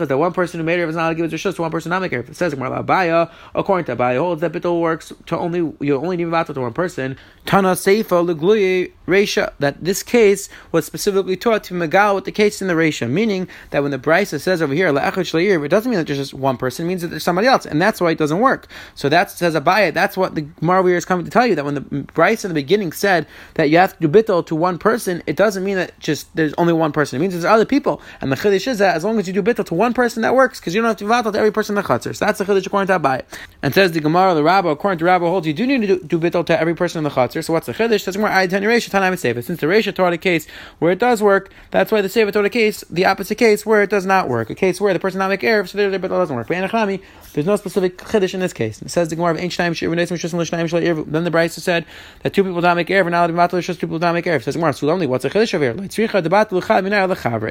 is 0.00 0.08
that 0.08 0.18
one 0.18 0.32
person 0.32 0.60
who 0.60 0.64
made 0.64 0.78
it 0.78 0.88
is 0.88 0.96
not 0.96 1.02
allowed 1.02 1.08
to 1.10 1.14
give 1.28 1.32
it 1.32 1.54
to 1.54 1.62
one 1.62 1.70
person 1.70 1.90
not 1.90 2.00
make 2.00 2.12
it. 2.12 2.26
It 2.26 2.34
says 2.34 2.54
Abaya, 2.54 3.30
according 3.54 3.84
to 3.86 3.96
Abaya, 3.96 4.18
holds 4.18 4.40
that 4.40 4.52
bittul 4.52 4.80
works 4.80 5.12
to 5.26 5.36
only 5.36 5.58
you 5.80 5.96
only 5.96 6.16
need 6.16 6.24
to 6.24 6.60
one 6.60 6.72
person. 6.72 7.18
Tana 7.44 7.72
Seifa 7.72 8.26
Legluye 8.26 8.92
Resha. 9.06 9.52
That 9.58 9.84
this 9.84 10.02
case 10.02 10.48
was 10.72 10.86
specifically 10.86 11.36
taught 11.36 11.64
to 11.64 11.74
Megal 11.74 12.14
with 12.14 12.24
the 12.24 12.32
case 12.32 12.62
in 12.62 12.68
the 12.68 12.74
Resha, 12.74 13.10
meaning 13.10 13.46
that 13.70 13.82
when 13.82 13.90
the 13.90 13.98
Brisa 13.98 14.40
says 14.40 14.62
over 14.62 14.72
here 14.72 14.88
it 14.88 15.68
doesn't 15.68 15.90
mean 15.90 15.98
that 15.98 16.06
there's 16.06 16.18
just 16.18 16.32
one 16.32 16.56
person; 16.56 16.86
it 16.86 16.88
means 16.88 17.02
that 17.02 17.08
there's 17.08 17.24
somebody 17.24 17.46
else, 17.46 17.66
and 17.66 17.80
that's 17.80 18.00
why 18.00 18.10
it 18.10 18.18
doesn't 18.18 18.40
work. 18.40 18.68
So 18.94 19.10
that 19.10 19.30
says 19.30 19.54
Abaya. 19.54 19.92
That's 19.92 20.16
what 20.16 20.34
the 20.34 20.42
Marwir 20.62 20.96
is 20.96 21.04
coming 21.04 21.26
to 21.26 21.30
tell 21.30 21.46
you 21.46 21.54
that 21.54 21.64
when 21.66 21.74
the 21.74 21.82
Brisa 21.82 22.46
in 22.46 22.50
the 22.50 22.54
beginning 22.54 22.92
said 22.92 23.26
that 23.54 23.68
you 23.68 23.76
have 23.76 23.98
to 23.98 24.08
do 24.08 24.08
bittul 24.08 24.46
to 24.46 24.56
one 24.56 24.78
person, 24.78 25.22
it 25.26 25.36
doesn't 25.36 25.62
mean 25.62 25.76
that 25.76 25.98
just 26.00 26.34
there's 26.34 26.54
only 26.54 26.72
one 26.72 26.92
person. 26.92 27.16
It 27.16 27.20
means 27.20 27.34
there's 27.34 27.44
other 27.44 27.65
people, 27.66 28.00
and 28.20 28.32
the 28.32 28.36
chiddush 28.36 28.66
is 28.66 28.78
that 28.78 28.96
as 28.96 29.04
long 29.04 29.18
as 29.18 29.26
you 29.26 29.32
do 29.32 29.42
bittul 29.42 29.64
to 29.66 29.74
one 29.74 29.92
person 29.92 30.22
that 30.22 30.34
works 30.34 30.60
because 30.60 30.74
you 30.74 30.80
don't 30.80 30.88
have 30.88 30.96
to 30.96 31.04
vatal 31.04 31.32
to 31.32 31.38
every 31.38 31.52
person 31.52 31.76
in 31.76 31.82
the 31.82 31.88
chutzner. 31.88 32.14
So 32.14 32.24
that's 32.24 32.38
the 32.38 32.44
chiddush 32.44 32.66
according 32.66 32.88
to 32.88 32.98
Abai. 32.98 33.22
And 33.62 33.74
says 33.74 33.92
the 33.92 34.00
Gemara, 34.00 34.34
the 34.34 34.42
Rabba, 34.42 34.68
according 34.68 34.98
to 34.98 35.04
Rabba, 35.04 35.26
holds 35.26 35.46
you 35.46 35.52
do 35.52 35.66
need 35.66 35.86
to 35.86 35.98
do, 35.98 36.18
do 36.18 36.42
to 36.44 36.60
every 36.60 36.74
person 36.74 36.98
in 36.98 37.04
the 37.04 37.10
chutzner. 37.10 37.44
So 37.44 37.52
what's 37.52 37.66
the 37.66 37.74
chiddush? 37.74 38.02
Says 38.02 38.16
Gemara, 38.16 38.36
I 38.36 38.46
ten 38.46 38.62
Resha 38.62 38.90
Tanam 38.90 39.18
Sefer. 39.18 39.42
Since 39.42 39.60
the 39.60 39.66
Resha 39.66 39.94
taught 39.94 40.12
a 40.12 40.18
case 40.18 40.46
where 40.78 40.92
it 40.92 40.98
does 40.98 41.22
work, 41.22 41.52
that's 41.70 41.92
why 41.92 42.00
the 42.00 42.08
Sefer 42.08 42.30
taught 42.30 42.44
a 42.44 42.50
case, 42.50 42.84
the 42.90 43.04
opposite 43.04 43.36
case 43.36 43.66
where 43.66 43.82
it 43.82 43.90
does 43.90 44.06
not 44.06 44.28
work. 44.28 44.50
A 44.50 44.54
case 44.54 44.80
where 44.80 44.92
the 44.92 45.00
person 45.00 45.18
not 45.18 45.28
make 45.28 45.40
erev, 45.40 45.68
so 45.68 45.78
their 45.78 45.90
bittul 45.90 46.08
doesn't 46.08 46.36
work. 46.36 46.48
But 46.48 46.70
there's 47.32 47.46
no 47.46 47.56
specific 47.56 47.98
chiddush 47.98 48.34
in 48.34 48.40
this 48.40 48.52
case. 48.52 48.80
It 48.82 48.90
says 48.90 49.08
the 49.08 49.16
Gemara 49.16 49.34
of 49.34 49.52
Shir 49.52 49.70
Then 49.70 51.24
the 51.24 51.30
Brisa 51.30 51.60
said 51.60 51.84
that 52.22 52.32
two 52.32 52.44
people 52.44 52.60
don't 52.60 52.76
make 52.76 52.90
and 52.90 53.10
now 53.10 53.26
the 53.26 53.62
two 53.62 53.74
people 53.74 53.98
don't 53.98 54.14
make 54.14 54.24
erev. 54.24 54.42
Says 54.42 54.54
Gemara, 54.56 54.72
Sulamli, 54.72 55.06
what's 55.06 55.24
a 55.24 55.30
chiddush 55.30 55.54
over 55.54 55.64
here? 55.64 55.74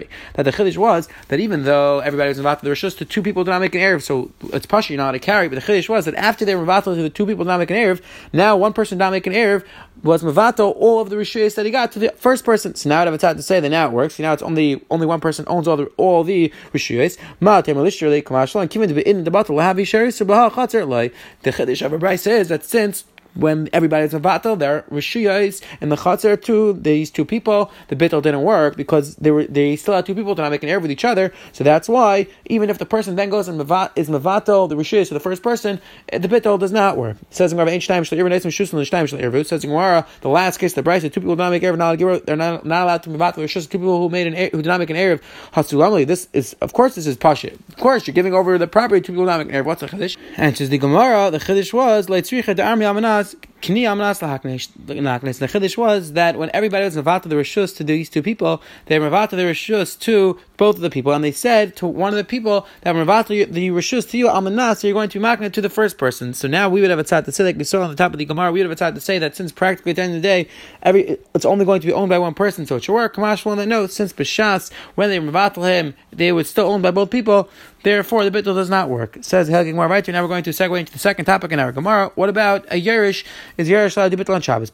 Lishirli. 0.05 0.33
That 0.33 0.43
the 0.43 0.51
Chiddush 0.51 0.77
was 0.77 1.09
that 1.27 1.39
even 1.39 1.63
though 1.63 2.00
everybody 2.00 2.29
was 2.29 2.38
there 2.38 2.69
was 2.69 2.79
just 2.79 3.00
the 3.00 3.05
two 3.05 3.21
people 3.21 3.43
did 3.43 3.51
not 3.51 3.62
make 3.62 3.75
an 3.75 3.81
Erev, 3.81 4.01
so 4.01 4.31
it's 4.53 4.65
Pasha, 4.65 4.93
you're 4.93 4.97
not 5.01 5.12
to 5.12 5.19
carry. 5.19 5.47
But 5.47 5.55
the 5.55 5.62
Chiddush 5.62 5.89
was 5.89 6.05
that 6.05 6.15
after 6.15 6.45
they 6.45 6.55
were 6.55 6.62
involved, 6.62 6.88
the 6.88 7.09
two 7.09 7.25
people 7.25 7.45
did 7.45 7.50
not 7.50 7.59
make 7.59 7.71
an 7.71 7.77
Erev, 7.77 8.01
now 8.33 8.57
one 8.57 8.74
person 8.74 8.97
did 8.97 9.03
not 9.03 9.12
make 9.12 9.27
an 9.27 9.33
Erev, 9.33 9.65
was 10.03 10.24
Mavato 10.24 10.74
all 10.75 11.00
of 11.00 11.09
the 11.09 11.15
Rishuyas 11.15 11.55
that 11.55 11.65
he 11.65 11.71
got 11.71 11.91
to 11.93 12.00
the 12.00 12.09
first 12.17 12.43
person. 12.43 12.75
So 12.75 12.89
now 12.89 13.01
I 13.01 13.05
have 13.05 13.13
a 13.13 13.17
time 13.17 13.38
to 13.38 13.41
say 13.41 13.59
that 13.59 13.69
now 13.69 13.88
it 13.88 13.91
works. 13.91 14.19
Now 14.19 14.33
it's 14.33 14.43
only 14.43 14.83
only 14.89 15.07
one 15.07 15.19
person 15.19 15.45
owns 15.47 15.67
all 15.67 15.77
the 15.77 15.85
all 15.97 16.24
the 16.24 16.51
Rishuyas. 16.74 17.17
Ma 17.39 17.62
Temer 17.62 17.85
Kamashla 18.24 18.62
and 18.62 18.69
Kimin 18.69 19.01
in 19.03 19.24
the 19.24 19.31
battle 19.31 19.59
have 19.59 19.77
Sharis 19.77 20.24
Chatzer 20.25 21.13
The 21.41 21.51
Chiddush 21.51 21.85
of 21.85 22.03
a 22.03 22.17
says 22.17 22.50
that 22.50 22.63
since 22.63 23.05
when 23.36 23.70
everybody's 23.74 24.13
a 24.13 24.20
vatal, 24.20 24.58
they're 24.58 24.84
rishiyos 24.92 25.62
and 25.82 25.92
the 25.92 25.96
chatzar 25.96 26.42
too. 26.42 26.74
These 26.74 27.12
two 27.12 27.25
people, 27.25 27.72
the 27.89 27.96
bittel 27.96 28.22
didn't 28.22 28.44
work 28.44 28.75
because 28.75 29.15
they 29.18 29.32
were 29.32 29.46
they 29.46 29.75
still 29.75 29.94
had 29.94 30.06
two 30.06 30.15
people 30.15 30.36
to 30.36 30.42
not 30.42 30.51
make 30.51 30.63
an 30.63 30.70
error 30.70 30.80
with 30.80 30.92
each 30.92 31.06
other. 31.06 31.34
So 31.51 31.63
that's 31.63 31.88
why 31.89 32.27
even 32.46 32.70
if 32.70 32.77
the 32.77 32.86
person 32.86 33.15
then 33.15 33.30
goes 33.30 33.48
and 33.48 33.60
is 33.60 34.10
mavato 34.10 34.68
the 34.70 34.75
rishiyos 34.75 35.10
to 35.10 35.13
the 35.13 35.20
first 35.20 35.44
person, 35.44 35.80
eh, 36.10 36.18
the 36.18 36.27
bittel 36.27 36.60
does 36.60 36.72
not 36.72 36.98
work. 36.98 37.18
It 37.22 37.36
says 37.36 37.54
in 37.54 37.60
ancient 37.60 37.88
time 37.88 38.04
shel 38.04 38.20
irvin 38.20 38.32
shusin 38.32 38.74
l'shtaim 38.74 39.08
shel 39.08 39.20
irvin. 39.22 39.46
Says 39.46 39.63
in 39.63 39.70
Gemara, 39.70 40.08
the 40.22 40.30
last 40.30 40.58
case, 40.58 40.74
the 40.74 40.84
Bryce, 40.84 41.04
two 41.04 41.10
people 41.10 41.36
did 41.36 41.39
not 41.39 41.51
make 41.51 41.63
error, 41.63 41.77
not 41.77 41.98
they're 41.98 42.36
not, 42.36 42.65
not 42.65 42.84
allowed 42.84 43.04
to 43.04 43.10
mavato 43.10 43.36
rishiyos. 43.36 43.70
Two 43.70 43.80
people 43.80 44.00
who 44.00 44.10
made 44.10 44.27
an 44.27 44.34
who 44.34 44.62
did 44.62 44.68
not 44.68 44.80
make 44.80 44.89
an 44.89 44.96
error. 44.96 45.20
Hasulamli. 45.54 46.08
This 46.08 46.27
is 46.34 46.56
of 46.62 46.74
course 46.74 46.96
this 46.96 47.08
is 47.08 47.18
pashit. 47.18 47.58
Of 47.70 47.77
course 47.77 48.08
you're 48.08 48.13
giving 48.13 48.34
over 48.34 48.58
the 48.58 48.68
property 48.68 49.01
to 49.01 49.12
people 49.12 49.24
who 49.24 49.27
not 49.27 49.39
make 49.39 49.50
an 49.50 49.56
error. 49.56 49.63
What's 49.63 49.82
the 49.82 49.88
chiddush? 49.88 50.18
And 50.38 50.56
says 50.58 50.70
the 50.70 50.77
Gemara, 50.77 51.32
the 51.32 51.39
chiddush 51.39 51.74
was 51.74 52.08
leitzricha 52.08 52.56
army 52.65 52.86
amanas 52.86 53.25
guys. 53.34 53.54
The 53.65 55.48
chiddush 55.48 55.77
was 55.77 56.13
that 56.13 56.38
when 56.38 56.51
everybody 56.53 56.86
was 56.86 56.95
mavata 56.95 57.24
the 57.24 57.36
rishus 57.36 57.75
to 57.77 57.84
these 57.84 58.10
two 58.10 58.22
people, 58.22 58.62
they 58.86 59.00
were 59.00 59.10
mavata 59.10 59.31
the 59.31 59.38
rishus 59.38 59.98
to 60.01 60.39
both 60.57 60.75
of 60.75 60.81
the 60.81 60.89
people, 60.89 61.12
and 61.12 61.24
they 61.24 61.31
said 61.31 61.75
to 61.77 61.88
one 61.88 62.13
of 62.13 62.17
the 62.17 62.24
people 62.24 62.67
that 62.81 62.95
mavata 62.95 63.51
the 63.51 63.69
rishus 63.69 64.10
to 64.12 64.17
you 64.17 64.27
almanas, 64.27 64.77
so 64.77 64.88
you're 64.88 64.93
going 64.93 65.10
to 65.10 65.19
be 65.19 65.25
makna 65.25 65.51
to 65.51 65.62
the 65.62 65.69
first 65.69 65.98
person. 65.98 66.34
So 66.34 66.48
now 66.48 66.69
we 66.69 66.81
would 66.81 66.89
have 66.91 67.00
a 67.00 67.03
tzad 67.03 67.25
to 67.25 67.31
say, 67.31 67.43
like 67.43 67.57
we 67.57 67.63
saw 67.63 67.81
on 67.81 67.89
the 67.89 67.95
top 67.95 68.13
of 68.13 68.19
the 68.19 68.25
Gemara, 68.25 68.51
we 68.51 68.60
would 68.63 68.69
have 68.69 68.79
a 68.79 68.84
tzad 68.84 68.95
to 68.95 69.01
say 69.01 69.17
that 69.19 69.36
since 69.36 69.51
practically 69.51 69.91
at 69.91 69.95
the 69.95 70.01
end 70.03 70.15
of 70.15 70.22
the 70.22 70.27
day, 70.27 70.48
every 70.84 71.17
it's 71.34 71.45
only 71.45 71.65
going 71.65 71.81
to 71.81 71.88
be 71.88 71.93
owned 71.93 72.10
by 72.10 72.19
one 72.19 72.36
person, 72.36 72.65
so 72.65 72.75
it 72.75 72.84
should 72.84 72.93
work. 72.93 73.15
Kamash 73.15 73.45
one 73.45 73.57
that 73.57 73.67
no, 73.67 73.88
since 73.88 74.13
b'shas 74.13 74.72
when 74.93 75.10
they 75.10 75.19
mavata 75.19 75.63
him, 75.63 75.95
they 76.12 76.31
would 76.31 76.45
still 76.45 76.67
owned 76.67 76.84
by 76.84 76.91
both 76.91 77.10
people. 77.10 77.50
Therefore, 77.84 78.27
the 78.27 78.31
bittul 78.31 78.55
does 78.55 78.69
not 78.69 78.89
work. 78.89 79.17
It 79.17 79.25
says 79.25 79.48
Helgig 79.48 79.72
Gemara 79.72 79.88
right. 79.88 80.07
Now 80.07 80.24
we're 80.24 80.27
going 80.27 80.43
to 80.45 80.50
segue 80.50 80.79
into 80.79 80.91
the 80.91 80.98
second 80.98 81.25
topic 81.25 81.51
in 81.51 81.60
our 81.60 81.72
Gemara. 81.72 82.12
What 82.15 82.29
about 82.29 82.65
a 82.72 82.81
Yerish? 82.81 83.24
Is 83.57 83.69
Yerish 83.69 83.95
allowed 83.95 84.12
to 84.12 84.17
bittul 84.17 84.35
on 84.35 84.41
Shabbos? 84.41 84.69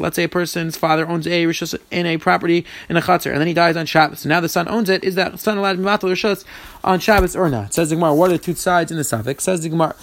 Let's 0.00 0.16
say 0.16 0.24
a 0.24 0.28
person's 0.28 0.76
father 0.76 1.06
owns 1.06 1.26
a 1.26 1.44
rishus 1.44 1.78
in 1.90 2.06
a 2.06 2.16
property 2.16 2.64
in 2.88 2.96
a 2.96 3.02
chutzner, 3.02 3.32
and 3.32 3.40
then 3.40 3.46
he 3.46 3.54
dies 3.54 3.76
on 3.76 3.84
Shabbos. 3.84 4.24
Now 4.24 4.40
the 4.40 4.48
son 4.48 4.66
owns 4.68 4.88
it. 4.88 5.04
Is 5.04 5.14
that 5.16 5.38
son 5.38 5.58
allowed 5.58 5.72
to 5.72 5.78
be 5.78 5.84
rishus 5.84 6.44
on 6.82 7.00
Shabbos 7.00 7.36
or 7.36 7.50
not? 7.50 7.74
Says 7.74 7.90
the 7.90 7.96
Gemara. 7.96 8.14
What 8.14 8.30
are 8.30 8.38
the 8.38 8.42
two 8.42 8.54
sides 8.54 8.90
in 8.90 8.96
the 8.96 9.04
suffix? 9.04 9.44
Says 9.44 9.60
the 9.60 9.68
Gemara. 9.68 9.94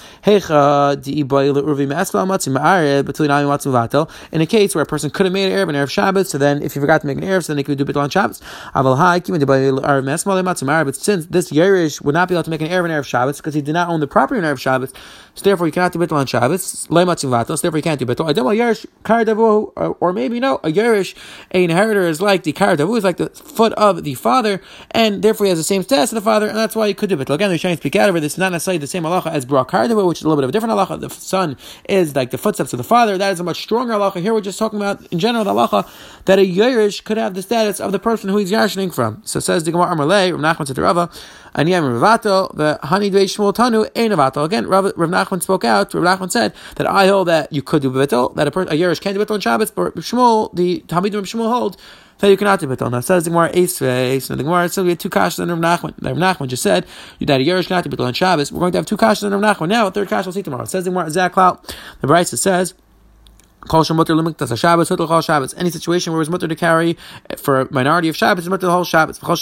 In 4.31 4.41
a 4.41 4.45
case 4.45 4.75
where 4.75 4.83
a 4.83 4.85
person 4.85 5.09
could 5.09 5.25
have 5.25 5.33
made 5.33 5.51
an 5.51 5.57
Erev 5.57 5.69
an 5.69 5.75
Erev 5.75 5.89
Shabbos, 5.89 6.29
so 6.29 6.37
then 6.37 6.61
if 6.61 6.75
you 6.75 6.81
forgot 6.81 7.01
to 7.01 7.07
make 7.07 7.17
an 7.17 7.23
Erev, 7.23 7.43
so 7.43 7.53
then 7.53 7.57
they 7.57 7.63
could 7.63 7.77
do 7.77 7.85
bittul 7.85 8.03
on 8.03 8.09
Shabbos. 8.09 8.41
But 8.73 8.93
since 10.95 11.25
this 11.25 11.51
Yerush 11.51 12.01
would 12.03 12.13
not 12.13 12.27
be 12.27 12.35
able 12.35 12.43
to 12.43 12.49
make 12.49 12.61
an 12.61 12.67
Erev 12.67 12.85
and 12.85 12.93
Erev 12.93 13.05
Shabbos 13.05 13.37
because 13.37 13.55
he 13.55 13.61
did 13.61 13.73
not 13.73 13.89
own 13.89 13.99
the 13.99 14.07
property 14.07 14.39
in 14.39 14.45
Erev 14.45 14.59
Shabbos, 14.59 14.93
so 15.33 15.43
therefore 15.43 15.65
he 15.65 15.71
cannot 15.71 15.93
do 15.93 15.99
Bittul 15.99 16.13
on 16.13 16.25
Shabbos, 16.25 16.63
so 16.63 17.55
therefore 17.55 17.77
he 17.77 17.81
can't 17.81 17.99
do 17.99 18.05
Bittul. 18.05 18.33
Yerush, 18.33 18.85
Kardavu, 19.03 19.73
uh, 19.77 19.89
or 19.99 20.13
maybe 20.13 20.39
no, 20.39 20.55
a 20.57 20.69
Yerush, 20.69 21.15
a 21.53 21.63
inheritor 21.63 22.01
is 22.01 22.21
like 22.21 22.43
the 22.43 22.53
Kardavu, 22.53 22.97
is 22.97 23.03
like 23.03 23.17
the 23.17 23.29
foot 23.29 23.73
of 23.73 24.03
the 24.03 24.15
father, 24.15 24.61
and 24.91 25.21
therefore 25.21 25.45
he 25.45 25.49
has 25.49 25.59
the 25.59 25.63
same 25.63 25.83
status 25.83 26.11
as 26.11 26.11
the 26.11 26.21
father, 26.21 26.47
and 26.47 26.57
that's 26.57 26.75
why 26.75 26.87
he 26.87 26.93
could 26.93 27.09
do 27.09 27.17
Bittul. 27.17 27.35
Again, 27.35 27.57
trying 27.57 27.75
to 27.75 27.81
speak 27.81 27.95
out 27.95 28.09
of 28.09 28.15
it. 28.15 28.21
This 28.21 28.33
is 28.33 28.39
not 28.39 28.51
necessarily 28.51 28.79
the 28.79 28.87
same 28.87 29.03
halacha 29.03 29.31
as 29.31 29.45
Barak 29.45 29.69
Kardavu, 29.69 30.07
which 30.07 30.19
is 30.19 30.23
a 30.23 30.27
little 30.27 30.41
bit 30.41 30.45
of 30.45 30.49
a 30.49 30.51
different 30.51 30.73
halacha. 30.73 30.99
The 30.99 31.09
son 31.09 31.57
is 31.87 32.15
like 32.15 32.31
the 32.31 32.37
footsteps 32.37 32.73
of 32.73 32.77
the 32.77 32.83
father. 32.83 33.17
That 33.17 33.31
is 33.31 33.39
a 33.39 33.43
much 33.43 33.61
stronger 33.61 33.93
halacha. 33.93 34.21
Here 34.21 34.33
we're 34.33 34.41
just 34.41 34.59
talking 34.59 34.79
about, 34.79 35.05
in 35.07 35.19
general, 35.19 35.43
the 35.43 35.53
halacha 35.53 35.87
that 36.25 36.39
a 36.39 36.41
Yerush 36.45 37.03
could 37.03 37.17
have 37.17 37.33
the 37.33 37.41
status 37.41 37.79
of 37.79 37.91
the 37.91 37.99
person 37.99 38.29
who 38.29 38.37
he's 38.37 38.51
yashing 38.51 38.93
from. 38.93 39.21
So 39.25 39.39
says 39.39 39.63
the 39.63 39.71
Gemara 39.71 39.95
Amalei, 39.95 40.31
Rav 40.31 40.41
Nachman 40.41 40.67
said 40.67 40.75
to 40.75 40.81
Rava, 40.81 41.09
Ani 41.53 41.73
am 41.73 41.83
Ravato, 41.83 42.55
the 42.55 42.79
Hani 42.83 43.11
Dvei 43.11 43.25
Shmuel 43.25 43.53
Tanu, 43.53 43.85
Ein. 43.95 44.11
Again, 44.11 44.67
Rav, 44.67 44.91
Rav 44.95 45.09
Nachman 45.25 45.41
spoke 45.41 45.63
out, 45.63 45.93
Rav 45.93 46.19
Nachman 46.19 46.31
said 46.31 46.53
that 46.75 46.87
I 46.87 47.07
hold 47.07 47.27
that 47.27 47.51
you 47.51 47.61
could 47.61 47.81
do 47.81 47.89
Betel, 47.89 48.29
that 48.29 48.47
a, 48.47 48.59
a 48.61 48.73
Yerush 48.73 49.01
can 49.01 49.13
do 49.13 49.19
Betel 49.19 49.35
on 49.35 49.41
Shabbos, 49.41 49.71
but 49.71 49.95
Shmuel, 49.95 50.53
the 50.55 50.81
Talmidim 50.87 51.15
of 51.15 51.25
Shmuel 51.25 51.49
hold, 51.49 51.77
that 52.19 52.29
you 52.29 52.37
cannot 52.37 52.59
do 52.59 52.67
Betel. 52.67 52.89
Now, 52.89 52.99
says 52.99 53.23
the 53.23 53.29
Gemara 53.31 53.51
Esve, 53.51 54.21
so 54.21 54.35
the 54.35 54.43
Gemara 54.43 54.69
says 54.69 54.83
we 54.83 54.91
had 54.91 54.99
two 54.99 55.09
kashas 55.09 55.39
Rav 55.39 55.57
Nachman. 55.59 55.93
Rav 56.01 56.17
Nachman 56.17 56.47
just 56.47 56.63
said 56.63 56.85
that 57.19 57.41
a 57.41 57.43
Yerush 57.43 57.67
cannot 57.67 57.83
do 57.83 57.89
Betel 57.89 58.05
on 58.05 58.13
Shabbos. 58.13 58.51
We're 58.51 58.59
going 58.59 58.73
to 58.73 58.77
have 58.79 58.85
two 58.85 58.97
kashas 58.97 59.29
Rav 59.29 59.41
Nachman. 59.41 59.69
Now, 59.69 59.87
a 59.87 59.91
third 59.91 60.07
kash 60.07 60.25
we'll 60.25 60.33
see 60.33 60.43
tomorrow. 60.43 60.65
Says 60.65 60.85
the 60.85 60.91
Gemara 60.91 61.07
Zaklau, 61.07 61.63
the 62.01 62.07
Brisa 62.07 62.37
says, 62.37 62.73
Any 63.69 63.83
situation 65.69 66.13
where 66.13 66.21
it's 66.21 66.31
mutter 66.31 66.47
to 66.47 66.55
carry 66.55 66.97
for 67.37 67.61
a 67.61 67.73
minority 67.73 68.09
of 68.09 68.17
Shabbos, 68.17 68.45
it's 68.45 68.49
mutter 68.49 68.65
the 68.65 68.71
whole 68.71 68.83
Shabbos. 68.83 69.21
Now 69.21 69.35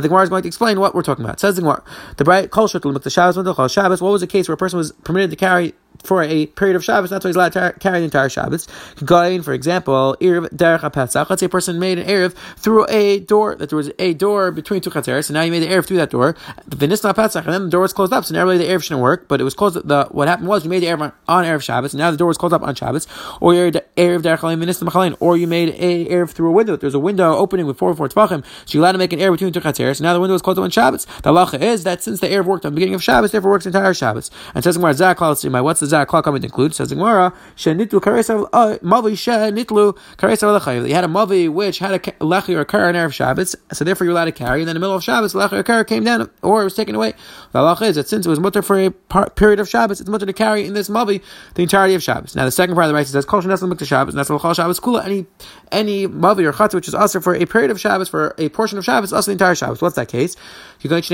the 0.00 0.08
Gemara 0.08 0.22
is 0.22 0.28
going 0.28 0.42
to 0.42 0.48
explain 0.48 0.80
what 0.80 0.94
we're 0.94 1.02
talking 1.02 1.24
about. 1.24 1.40
Says 1.40 1.56
the 1.56 1.62
Gemara, 1.62 1.82
the 2.16 2.24
bright 2.24 2.50
kol 2.50 2.66
Shabbos. 2.66 4.02
What 4.02 4.10
was 4.10 4.20
the 4.20 4.26
case 4.26 4.48
where 4.48 4.54
a 4.54 4.58
person 4.58 4.76
was 4.76 4.92
permitted 4.92 5.30
to 5.30 5.36
carry 5.36 5.74
for 6.02 6.22
a 6.22 6.46
period 6.46 6.76
of 6.76 6.84
Shabbos, 6.84 7.10
that's 7.10 7.24
why 7.24 7.28
he's 7.28 7.36
allowed 7.36 7.52
to 7.52 7.74
carry 7.78 7.98
the 8.00 8.04
entire 8.04 8.28
Shabbos. 8.28 8.66
Going, 9.04 9.42
for 9.42 9.52
example, 9.52 10.16
Erev 10.20 10.48
Derech 10.50 10.92
Pesach. 10.92 11.30
Let's 11.30 11.40
say 11.40 11.46
a 11.46 11.48
person 11.48 11.78
made 11.78 11.98
an 11.98 12.06
Erev 12.06 12.34
through 12.56 12.86
a 12.88 13.20
door, 13.20 13.54
that 13.56 13.70
there 13.70 13.76
was 13.76 13.90
a 13.98 14.14
door 14.14 14.50
between 14.50 14.80
two 14.80 14.90
Chatzeres, 14.90 15.28
and 15.28 15.34
now 15.34 15.42
you 15.42 15.50
made 15.50 15.62
the 15.62 15.68
Erev 15.68 15.86
through 15.86 15.98
that 15.98 16.10
door. 16.10 16.36
The 16.66 16.76
Vinisna 16.76 17.14
Pesach, 17.14 17.44
and 17.44 17.54
then 17.54 17.64
the 17.64 17.70
door 17.70 17.82
was 17.82 17.92
closed 17.92 18.12
up, 18.12 18.24
so 18.24 18.34
now 18.34 18.44
really 18.44 18.58
the 18.58 18.64
Erev 18.64 18.82
shouldn't 18.82 19.00
work, 19.00 19.28
but 19.28 19.40
it 19.40 19.44
was 19.44 19.54
closed, 19.54 19.76
the, 19.86 20.06
what 20.10 20.28
happened 20.28 20.48
was 20.48 20.64
you 20.64 20.70
made 20.70 20.82
the 20.82 20.86
Erev 20.86 21.12
on 21.28 21.44
Erev 21.44 21.62
Shabbos, 21.62 21.94
and 21.94 21.98
now 21.98 22.10
the 22.10 22.16
door 22.16 22.28
was 22.28 22.38
closed 22.38 22.54
up 22.54 22.62
on 22.62 22.74
Shabbos, 22.74 23.06
or 23.40 23.52
Erev 23.52 24.22
Derech 24.22 25.16
or 25.20 25.36
you 25.36 25.46
made 25.46 25.68
a 25.78 26.06
Erev 26.06 26.30
through 26.30 26.48
a 26.48 26.52
window, 26.52 26.76
there's 26.76 26.94
a 26.94 26.98
window 26.98 27.34
opening 27.34 27.66
with 27.66 27.78
four 27.78 27.90
or 27.90 27.94
four 27.94 28.08
Tefachim, 28.08 28.44
so 28.44 28.76
you're 28.76 28.82
allowed 28.82 28.92
to 28.92 28.98
make 28.98 29.12
an 29.12 29.18
Erev 29.18 29.32
between 29.32 29.52
two 29.52 29.60
Chatzeres, 29.60 29.98
and 29.98 30.02
now 30.02 30.14
the 30.14 30.20
window 30.20 30.34
is 30.34 30.42
closed 30.42 30.58
up 30.58 30.64
on 30.64 30.70
Shabbos. 30.70 31.04
The 31.22 31.30
halacha 31.30 31.60
is 31.60 31.84
that 31.84 32.02
since 32.02 32.20
the 32.20 32.28
Erev 32.28 32.46
worked 32.46 32.64
on 32.64 32.72
the 32.72 32.76
beginning 32.76 32.94
of 32.94 33.02
Shabbos, 33.02 33.32
therefore 33.32 33.50
works 33.52 33.66
entire 33.66 33.94
Shabbos. 33.94 34.30
And 34.54 34.64
says, 34.64 34.78
what's 34.78 35.81
the 35.82 35.88
Zak 35.88 36.08
coming 36.08 36.40
to 36.40 36.46
include? 36.46 36.74
says 36.74 36.90
Gemara, 36.90 37.32
shenitlu 37.56 38.00
karesav 38.00 38.48
uh, 38.52 38.78
mavi 38.82 39.12
shenitlu 39.12 39.96
karesav 40.16 40.58
lechayiv. 40.58 40.88
You 40.88 40.94
had 40.94 41.04
a 41.04 41.08
mavi 41.08 41.48
which 41.52 41.78
had 41.78 41.92
a 41.92 41.98
lechi 41.98 42.56
or 42.56 42.60
a 42.60 42.64
kar 42.64 42.88
on 42.88 42.94
erev 42.94 43.12
Shabbos, 43.12 43.54
so 43.72 43.84
therefore 43.84 44.06
you're 44.06 44.12
allowed 44.12 44.26
to 44.26 44.32
carry. 44.32 44.60
And 44.60 44.68
then 44.68 44.76
in 44.76 44.80
the 44.80 44.84
middle 44.84 44.96
of 44.96 45.04
Shabbos, 45.04 45.34
lechi 45.34 45.52
or 45.52 45.62
kar 45.62 45.84
came 45.84 46.04
down 46.04 46.30
or 46.42 46.62
it 46.62 46.64
was 46.64 46.74
taken 46.74 46.94
away. 46.94 47.12
The 47.52 47.58
halacha 47.58 47.82
is 47.82 47.96
that 47.96 48.08
since 48.08 48.24
it 48.26 48.28
was 48.28 48.40
mutter 48.40 48.62
for 48.62 48.78
a 48.78 48.90
period 49.30 49.60
of 49.60 49.68
Shabbos, 49.68 50.00
it's 50.00 50.08
mutter 50.08 50.26
to 50.26 50.32
carry 50.32 50.64
in 50.64 50.74
this 50.74 50.88
mavi 50.88 51.22
the 51.54 51.62
entirety 51.62 51.94
of 51.94 52.02
Shabbos. 52.02 52.34
Now 52.34 52.44
the 52.44 52.50
second 52.50 52.74
part 52.74 52.86
of 52.86 52.88
the 52.88 52.94
right 52.94 53.06
says 53.06 53.24
kol 53.24 53.42
shenesel 53.42 53.70
mikta 53.72 53.86
Shabbos, 53.86 54.14
what 54.14 54.56
Shabbos 54.56 54.80
kula. 54.80 55.04
Any 55.04 55.26
any 55.70 56.06
mavi 56.06 56.44
or 56.46 56.52
chatz 56.52 56.74
which 56.74 56.88
is 56.88 56.94
also 56.94 57.20
for 57.20 57.34
a 57.34 57.44
period 57.44 57.70
of 57.70 57.80
Shabbos 57.80 58.08
for 58.08 58.34
a 58.38 58.48
portion 58.48 58.78
of 58.78 58.84
Shabbos, 58.84 59.12
also 59.12 59.30
the 59.30 59.32
entire 59.32 59.54
Shabbos. 59.54 59.82
What's 59.82 59.96
that 59.96 60.08
case? 60.08 60.36
You 60.80 60.90
have 60.90 61.04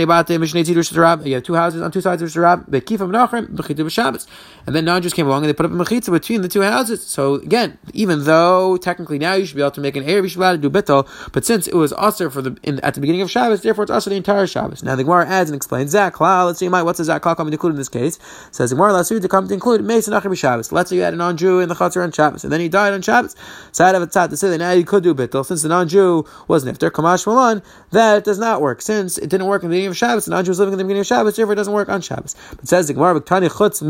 two 1.42 1.54
houses 1.54 1.82
on 1.82 1.90
two 1.90 2.00
sides 2.00 2.22
of 2.22 2.28
Sharab, 2.30 2.70
and 4.68 4.76
then 4.76 4.84
non-Jews 4.84 5.14
came 5.14 5.26
along 5.26 5.44
and 5.44 5.48
they 5.48 5.54
put 5.54 5.64
up 5.64 5.72
a 5.72 5.74
mechitza 5.74 6.10
between 6.10 6.42
the 6.42 6.48
two 6.48 6.60
houses. 6.60 7.02
So 7.02 7.36
again, 7.36 7.78
even 7.94 8.24
though 8.24 8.76
technically 8.76 9.18
now 9.18 9.32
you 9.32 9.46
should 9.46 9.56
be 9.56 9.62
able 9.62 9.70
to 9.70 9.80
make 9.80 9.96
an 9.96 10.04
erev, 10.04 10.24
you 10.24 10.28
should 10.28 10.40
be 10.40 10.44
able 10.44 10.56
to 10.56 10.60
do 10.60 10.68
bittel, 10.68 11.08
but 11.32 11.46
since 11.46 11.66
it 11.66 11.74
was 11.74 11.90
also 11.90 12.28
for 12.28 12.42
the 12.42 12.54
in, 12.62 12.78
at 12.80 12.92
the 12.92 13.00
beginning 13.00 13.22
of 13.22 13.30
Shabbos, 13.30 13.62
therefore 13.62 13.84
it's 13.84 13.90
also 13.90 14.10
the 14.10 14.16
entire 14.16 14.46
Shabbos. 14.46 14.82
Now 14.82 14.94
the 14.94 15.04
Gemara 15.04 15.26
adds 15.26 15.48
and 15.48 15.56
explains 15.56 15.94
zakla. 15.94 16.44
Let's 16.44 16.58
see, 16.58 16.68
what's 16.68 16.98
the 16.98 17.04
zakla 17.04 17.34
coming 17.34 17.50
to 17.50 17.54
include 17.54 17.70
in 17.70 17.76
this 17.78 17.88
case? 17.88 18.18
Says 18.50 18.68
the 18.68 18.76
Gemara 18.76 18.92
lasu 18.92 19.22
to 19.22 19.26
come 19.26 19.48
to 19.48 19.54
include 19.54 19.82
Mason 19.84 20.12
Achim 20.12 20.34
Shabbos. 20.34 20.70
Let's 20.70 20.90
say 20.90 20.96
you 20.96 21.02
had 21.02 21.14
a 21.14 21.16
non-Jew 21.16 21.60
in 21.60 21.70
the 21.70 21.74
chutzner 21.74 22.04
on 22.04 22.12
Shabbos, 22.12 22.44
and 22.44 22.52
then 22.52 22.60
he 22.60 22.68
died 22.68 22.92
on 22.92 23.00
Shabbos. 23.00 23.36
Side 23.72 23.94
of 23.94 24.02
a 24.02 24.06
tzad 24.06 24.28
to 24.28 24.36
say 24.36 24.50
that 24.50 24.58
now 24.58 24.72
you 24.72 24.84
could 24.84 25.02
do 25.02 25.14
bittel 25.14 25.46
since 25.46 25.62
the 25.62 25.70
non-Jew 25.70 26.26
was 26.46 26.66
nifter 26.66 26.90
kamash 26.90 27.26
malan. 27.26 27.62
That 27.92 28.24
does 28.24 28.38
not 28.38 28.60
work 28.60 28.82
since 28.82 29.16
it 29.16 29.30
didn't 29.30 29.46
work 29.46 29.62
in 29.62 29.70
the 29.70 29.76
beginning 29.76 29.92
of 29.92 29.96
Shabbos, 29.96 30.26
and 30.26 30.32
non-Jew 30.32 30.50
was 30.50 30.58
living 30.58 30.74
in 30.74 30.78
the 30.78 30.84
beginning 30.84 31.00
of 31.00 31.06
Shabbos, 31.06 31.36
therefore 31.36 31.54
it 31.54 31.56
doesn't 31.56 31.72
work 31.72 31.88
on 31.88 32.02
Shabbos. 32.02 32.36
But 32.50 32.68
says 32.68 32.86
the 32.86 32.92
Gemara, 32.92 33.18
chutz 33.22 33.80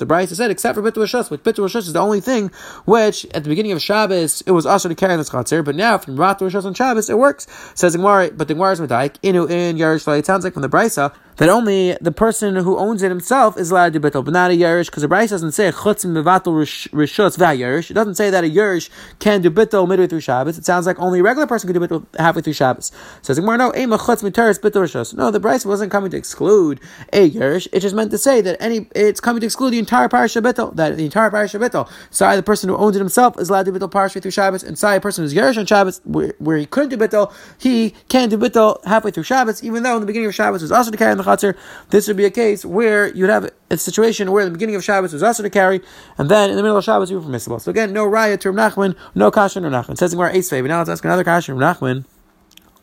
mi 0.00 0.06
The 0.06 0.14
Brisa 0.14 0.34
said, 0.34 0.50
except 0.50 0.74
for 0.74 0.82
Bitul 0.82 1.04
Rishus, 1.04 1.30
which 1.30 1.42
Bitul 1.42 1.64
Rishus 1.64 1.86
is 1.86 1.92
the 1.92 2.00
only 2.00 2.20
thing 2.20 2.50
which, 2.84 3.24
at 3.26 3.44
the 3.44 3.48
beginning 3.48 3.72
of 3.72 3.82
Shabbos, 3.82 4.42
it 4.42 4.52
was 4.52 4.66
also 4.66 4.88
to 4.88 4.94
carry 4.94 5.12
in 5.14 5.18
this 5.18 5.30
chatzir, 5.30 5.64
but 5.64 5.74
now 5.74 5.98
from 5.98 6.16
Bitul 6.16 6.50
Rishus 6.50 6.64
on 6.64 6.74
Shabbos, 6.74 7.08
it 7.10 7.18
works. 7.18 7.46
says 7.74 7.96
Gemara, 7.96 8.30
but 8.30 8.48
the 8.48 8.54
Gemara 8.54 8.72
is 8.72 8.80
Medaik, 8.80 9.16
inu 9.22 9.48
in 9.50 9.76
Yerush 9.76 10.18
It 10.18 10.26
sounds 10.26 10.44
like 10.44 10.52
from 10.52 10.62
the 10.62 10.68
Brisa, 10.68 11.14
that 11.36 11.48
only 11.48 11.96
the 12.00 12.12
person 12.12 12.56
who 12.56 12.78
owns 12.78 13.02
it 13.02 13.08
himself 13.08 13.58
is 13.58 13.70
allowed 13.70 13.92
to 13.94 14.00
betel, 14.00 14.22
but 14.22 14.32
not 14.32 14.50
a 14.50 14.54
yerish, 14.54 14.86
because 14.86 15.02
the 15.02 15.08
Bryce 15.08 15.30
doesn't 15.30 15.52
say 15.52 15.70
chutz 15.70 16.04
mevatel 16.04 16.54
rishus 16.90 17.36
v'yerish. 17.36 17.90
It 17.90 17.94
doesn't 17.94 18.14
say 18.14 18.30
that 18.30 18.44
a 18.44 18.48
yerish 18.48 18.88
can 19.18 19.42
do 19.42 19.50
bittul 19.50 19.88
midway 19.88 20.06
through 20.06 20.20
Shabbos. 20.20 20.58
It 20.58 20.64
sounds 20.64 20.86
like 20.86 20.98
only 20.98 21.20
a 21.20 21.22
regular 21.22 21.46
person 21.46 21.72
can 21.72 21.80
do 21.80 21.86
bittul 21.86 22.06
halfway 22.18 22.42
through 22.42 22.52
Shabbos. 22.52 22.92
Says 23.22 23.38
Gemara, 23.38 23.58
no, 23.58 23.74
ema 23.74 23.98
chutz 23.98 24.22
miteris 24.22 24.60
bittul 24.60 24.84
rishus. 24.84 25.14
No, 25.14 25.30
the 25.30 25.40
Bryce 25.40 25.66
wasn't 25.66 25.90
coming 25.90 26.10
to 26.10 26.16
exclude 26.16 26.80
a 27.12 27.28
yerish. 27.28 27.66
It 27.72 27.80
just 27.80 27.94
meant 27.94 28.10
to 28.12 28.18
say 28.18 28.40
that 28.40 28.56
any 28.60 28.88
it's 28.94 29.20
coming 29.20 29.40
to 29.40 29.46
exclude 29.46 29.70
the 29.70 29.78
entire 29.78 30.08
parasha 30.08 30.40
betel, 30.40 30.70
That 30.72 30.96
the 30.96 31.04
entire 31.04 31.30
parasha 31.30 31.58
betel. 31.58 31.88
Sai, 32.10 32.36
the 32.36 32.42
person 32.42 32.68
who 32.68 32.76
owns 32.76 32.96
it 32.96 33.00
himself, 33.00 33.38
is 33.40 33.50
allowed 33.50 33.66
to 33.66 33.72
bittel 33.72 33.90
parasha 33.90 34.20
through 34.20 34.30
Shabbos, 34.30 34.62
and 34.62 34.78
Sai, 34.78 34.94
a 34.94 35.00
person 35.00 35.24
who's 35.24 35.34
Yerush 35.34 35.58
on 35.58 35.66
Shabbos, 35.66 36.00
where, 36.04 36.34
where 36.38 36.56
he 36.56 36.66
couldn't 36.66 36.90
do 36.90 36.96
betel, 36.96 37.32
he 37.58 37.94
can 38.08 38.28
do 38.28 38.36
betel 38.36 38.80
halfway 38.84 39.10
through 39.10 39.24
Shabbos, 39.24 39.64
even 39.64 39.82
though 39.82 39.94
in 39.94 40.00
the 40.00 40.06
beginning 40.06 40.28
of 40.28 40.34
Shabbos 40.34 40.62
was 40.62 40.70
also 40.70 40.90
to 40.90 40.96
carry 40.96 41.12
in 41.12 41.18
the 41.18 41.23
chatzar. 41.24 41.56
This 41.90 42.08
would 42.08 42.16
be 42.16 42.24
a 42.24 42.30
case 42.30 42.64
where 42.64 43.14
you'd 43.14 43.30
have 43.30 43.50
a 43.70 43.76
situation 43.76 44.30
where 44.32 44.44
the 44.44 44.50
beginning 44.50 44.76
of 44.76 44.84
Shabbos 44.84 45.12
was 45.12 45.22
also 45.22 45.42
to 45.42 45.50
carry, 45.50 45.80
and 46.18 46.28
then 46.28 46.50
in 46.50 46.56
the 46.56 46.62
middle 46.62 46.76
of 46.76 46.84
Shabbos 46.84 47.10
you 47.10 47.16
were 47.16 47.22
permissible. 47.22 47.58
So 47.58 47.70
again, 47.70 47.92
no 47.92 48.06
raya 48.06 48.38
to 48.40 48.52
Nachman, 48.52 48.96
no 49.14 49.30
kasha, 49.30 49.60
no 49.60 49.70
Nachman. 49.70 49.92
It 49.92 49.98
says 49.98 50.12
in 50.12 50.18
Gemara 50.18 50.34
Eitzvei, 50.34 50.62
but 50.62 50.68
now 50.68 50.78
let's 50.78 50.90
ask 50.90 51.04
another 51.04 51.24
kasha 51.24 51.52
from 51.52 51.60
Nachman. 51.60 52.04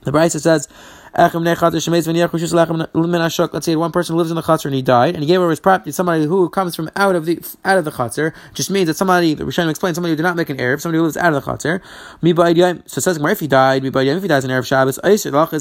The 0.04 0.12
Brisa 0.12 0.42
says 0.42 0.68
Let's 1.14 1.34
say 1.34 1.42
one 3.76 3.92
person 3.92 4.16
lives 4.16 4.32
in 4.32 4.36
the 4.36 4.42
chutzner 4.42 4.66
and 4.66 4.76
he 4.76 4.82
died, 4.82 5.14
and 5.14 5.22
he 5.22 5.28
gave 5.28 5.42
over 5.42 5.50
his 5.50 5.60
property 5.60 5.92
to 5.92 5.94
somebody 5.94 6.24
who 6.24 6.50
comes 6.50 6.74
from 6.74 6.90
out 6.96 7.18
of 7.18 7.26
the 7.26 7.38
out 7.66 7.78
of 7.78 7.84
the 7.84 7.92
chutzner. 7.92 8.34
Just 8.54 8.72
means 8.72 8.88
that 8.88 8.96
somebody 8.96 9.36
We're 9.36 9.52
trying 9.52 9.68
to 9.68 9.72
explain 9.72 9.94
somebody 9.94 10.14
who 10.14 10.16
did 10.16 10.24
not 10.24 10.38
make 10.38 10.50
an 10.50 10.56
erev, 10.58 10.80
somebody 10.80 11.00
who 11.00 11.04
lives 11.04 11.18
out 11.18 11.34
of 11.34 11.44
the 11.44 11.52
chutzner. 11.52 11.82
So 12.90 13.00
it 13.00 13.02
says 13.02 13.18
if 13.22 13.40
he 13.42 13.48
died, 13.48 13.84
if 13.84 13.94
he 13.94 14.28
dies 14.30 14.46
in 14.46 14.52
erev 14.52 14.66
Shabbos, 14.66 15.00